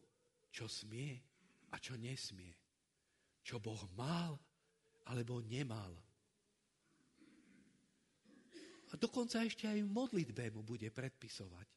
čo 0.53 0.69
smie 0.69 1.17
a 1.73 1.81
čo 1.81 1.97
nesmie. 1.97 2.53
Čo 3.41 3.57
Boh 3.57 3.81
mal 3.97 4.37
alebo 5.09 5.41
nemal. 5.41 5.89
A 8.91 8.99
dokonca 8.99 9.41
ešte 9.41 9.65
aj 9.65 9.81
v 9.81 9.89
modlitbe 9.89 10.53
mu 10.53 10.61
bude 10.61 10.91
predpisovať, 10.93 11.67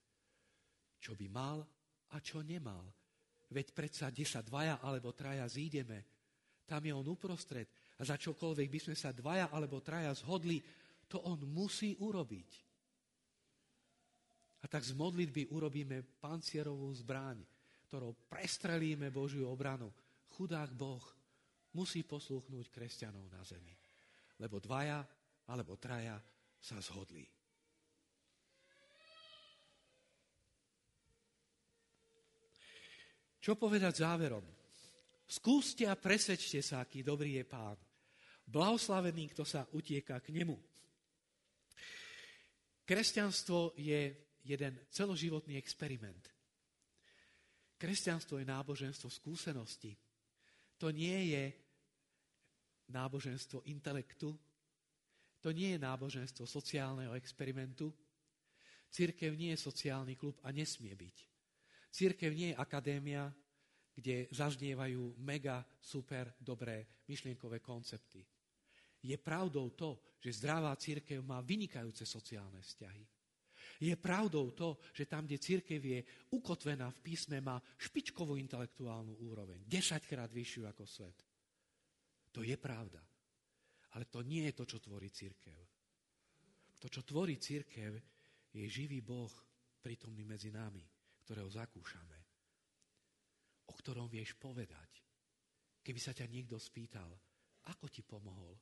čo 1.00 1.16
by 1.16 1.26
mal 1.32 1.64
a 2.12 2.20
čo 2.20 2.44
nemal. 2.44 2.84
Veď 3.48 3.70
predsa, 3.70 4.10
kde 4.10 4.26
sa 4.26 4.42
dvaja 4.42 4.82
alebo 4.82 5.14
traja 5.14 5.46
zídeme, 5.46 6.04
tam 6.66 6.82
je 6.82 6.92
on 6.92 7.06
uprostred. 7.06 7.70
A 7.94 8.02
za 8.02 8.18
čokoľvek 8.18 8.68
by 8.68 8.80
sme 8.82 8.96
sa 8.98 9.14
dvaja 9.14 9.52
alebo 9.54 9.78
traja 9.78 10.10
zhodli, 10.18 10.58
to 11.09 11.22
on 11.24 11.40
musí 11.44 11.96
urobiť. 11.98 12.50
A 14.64 14.70
tak 14.70 14.80
z 14.80 14.96
modlitby 14.96 15.52
urobíme 15.52 16.00
pancierovú 16.20 16.88
zbraň, 16.96 17.44
ktorou 17.86 18.16
prestrelíme 18.26 19.12
Božiu 19.12 19.52
obranu. 19.52 19.92
Chudák 20.32 20.72
Boh 20.72 21.05
musí 21.76 22.02
poslúchnuť 22.02 22.72
kresťanov 22.72 23.28
na 23.28 23.44
zemi. 23.44 23.76
Lebo 24.40 24.59
dvaja 24.59 25.05
alebo 25.52 25.76
traja 25.76 26.16
sa 26.57 26.80
zhodli. 26.80 27.28
Čo 33.44 33.61
povedať 33.61 34.00
záverom? 34.00 34.40
Skúste 35.28 35.84
a 35.84 35.92
presvedčte 35.92 36.64
sa, 36.64 36.80
aký 36.80 37.05
dobrý 37.05 37.36
je 37.36 37.44
pán. 37.44 37.76
Blahoslavený, 38.48 39.36
kto 39.36 39.44
sa 39.44 39.68
utieka 39.76 40.16
k 40.24 40.32
nemu. 40.32 40.57
Kresťanstvo 42.85 43.72
je 43.80 44.12
jeden 44.45 44.74
celoživotný 44.93 45.57
experiment. 45.57 46.28
Kresťanstvo 47.80 48.37
je 48.39 48.47
náboženstvo 48.47 49.09
skúsenosti. 49.09 49.97
To 50.76 50.93
nie 50.93 51.32
je 51.32 51.45
náboženstvo 52.93 53.64
intelektu, 53.64 54.37
to 55.41 55.53
nie 55.53 55.76
je 55.76 55.85
náboženstvo 55.85 56.49
sociálneho 56.49 57.12
experimentu. 57.16 57.93
Církev 58.89 59.37
nie 59.37 59.53
je 59.53 59.64
sociálny 59.64 60.16
klub 60.16 60.41
a 60.41 60.49
nesmie 60.49 60.97
byť. 60.97 61.16
Církev 61.93 62.32
nie 62.32 62.53
je 62.53 62.61
akadémia, 62.61 63.28
kde 63.93 64.26
zaznievajú 64.32 65.20
mega, 65.20 65.61
super, 65.78 66.32
dobré 66.41 67.05
myšlienkové 67.07 67.61
koncepty. 67.61 68.24
Je 69.05 69.16
pravdou 69.20 69.76
to, 69.76 70.16
že 70.16 70.40
zdravá 70.40 70.72
církev 70.80 71.20
má 71.20 71.44
vynikajúce 71.44 72.09
sociálne 72.09 72.64
vzťahy. 72.64 73.05
Je 73.84 73.92
pravdou 74.00 74.57
to, 74.57 74.80
že 74.96 75.05
tam, 75.05 75.28
kde 75.28 75.36
církev 75.36 75.80
je 75.82 76.00
ukotvená 76.32 76.88
v 76.88 77.02
písme, 77.05 77.42
má 77.44 77.61
špičkovú 77.76 78.38
intelektuálnu 78.40 79.20
úroveň. 79.28 79.61
Desaťkrát 79.68 80.32
vyššiu 80.32 80.62
ako 80.64 80.84
svet. 80.88 81.18
To 82.32 82.40
je 82.40 82.57
pravda. 82.57 83.02
Ale 83.94 84.09
to 84.09 84.24
nie 84.24 84.48
je 84.48 84.57
to, 84.57 84.64
čo 84.64 84.78
tvorí 84.80 85.12
církev. 85.12 85.59
To, 86.80 86.86
čo 86.88 87.05
tvorí 87.05 87.36
církev, 87.36 87.92
je 88.55 88.64
živý 88.70 89.05
Boh 89.05 89.30
prítomný 89.84 90.24
medzi 90.24 90.48
nami, 90.48 90.82
ktorého 91.26 91.50
zakúšame. 91.50 92.18
O 93.68 93.72
ktorom 93.76 94.09
vieš 94.09 94.38
povedať. 94.40 94.90
Keby 95.84 96.00
sa 96.00 96.16
ťa 96.16 96.30
niekto 96.30 96.57
spýtal, 96.57 97.12
ako 97.68 97.86
ti 97.92 98.00
pomohol, 98.00 98.57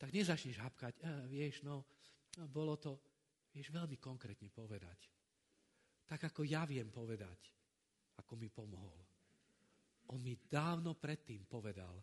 tak 0.00 0.16
nezačneš 0.16 0.56
hapkať, 0.56 1.04
e, 1.04 1.28
vieš, 1.28 1.60
no, 1.60 1.84
no, 2.40 2.44
bolo 2.48 2.80
to, 2.80 2.96
vieš 3.52 3.68
veľmi 3.68 4.00
konkrétne 4.00 4.48
povedať. 4.48 5.12
tak 6.10 6.26
ako 6.26 6.42
ja 6.42 6.66
viem 6.66 6.90
povedať, 6.90 7.38
ako 8.18 8.34
mi 8.34 8.50
pomohol. 8.50 8.98
On 10.10 10.18
mi 10.18 10.34
dávno 10.34 10.98
predtým 10.98 11.46
povedal, 11.46 12.02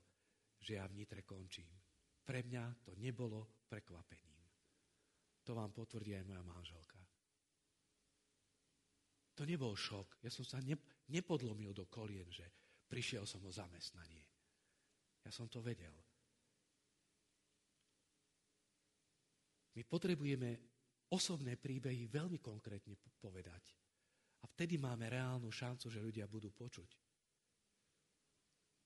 že 0.63 0.79
ja 0.79 0.87
v 0.87 1.03
nitre 1.03 1.27
končím. 1.27 1.67
Pre 2.23 2.39
mňa 2.39 2.87
to 2.87 2.95
nebolo 2.95 3.67
prekvapením. 3.67 4.39
To 5.43 5.51
vám 5.51 5.75
potvrdí 5.75 6.15
aj 6.15 6.23
moja 6.23 6.43
manželka. 6.43 6.99
To 9.35 9.43
nebol 9.43 9.75
šok. 9.75 10.23
Ja 10.23 10.31
som 10.31 10.47
sa 10.47 10.63
nepodlomil 11.11 11.75
do 11.75 11.83
kolien, 11.91 12.31
že 12.31 12.47
prišiel 12.87 13.27
som 13.27 13.43
o 13.43 13.51
zamestnanie. 13.51 14.23
Ja 15.27 15.31
som 15.35 15.51
to 15.51 15.59
vedel. 15.59 16.06
My 19.77 19.85
potrebujeme 19.85 20.57
osobné 21.13 21.53
príbehy 21.53 22.09
veľmi 22.09 22.41
konkrétne 22.41 22.97
povedať. 23.21 23.77
A 24.41 24.49
vtedy 24.49 24.81
máme 24.81 25.05
reálnu 25.05 25.53
šancu, 25.53 25.93
že 25.93 26.01
ľudia 26.01 26.25
budú 26.25 26.49
počuť. 26.49 26.89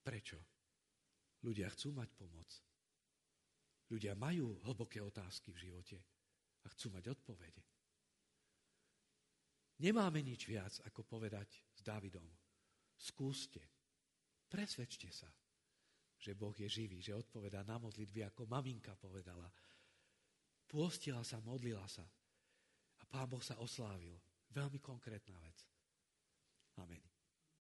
Prečo? 0.03 0.39
Ľudia 1.47 1.71
chcú 1.71 1.95
mať 1.95 2.09
pomoc. 2.11 2.49
Ľudia 3.87 4.19
majú 4.19 4.59
hlboké 4.67 4.99
otázky 4.99 5.55
v 5.55 5.71
živote 5.71 5.97
a 6.59 6.67
chcú 6.75 6.91
mať 6.91 7.15
odpovede. 7.15 7.63
Nemáme 9.79 10.19
nič 10.19 10.43
viac, 10.43 10.75
ako 10.83 11.07
povedať 11.07 11.71
s 11.71 11.81
Dávidom. 11.87 12.27
Skúste, 12.99 13.63
presvedčte 14.51 15.07
sa, 15.07 15.31
že 16.19 16.35
Boh 16.35 16.53
je 16.53 16.67
živý, 16.67 16.99
že 16.99 17.15
odpovedá 17.15 17.63
na 17.63 17.79
modlitby, 17.79 18.27
ako 18.27 18.43
maminka 18.43 18.91
povedala– 18.99 19.47
Pôstila 20.71 21.19
sa, 21.27 21.43
modlila 21.43 21.83
sa. 21.91 22.07
A 22.95 23.03
Pán 23.03 23.27
Boh 23.27 23.43
sa 23.43 23.59
oslávil. 23.59 24.15
Veľmi 24.55 24.79
konkrétna 24.79 25.35
vec. 25.43 25.67
Amen. 26.79 27.10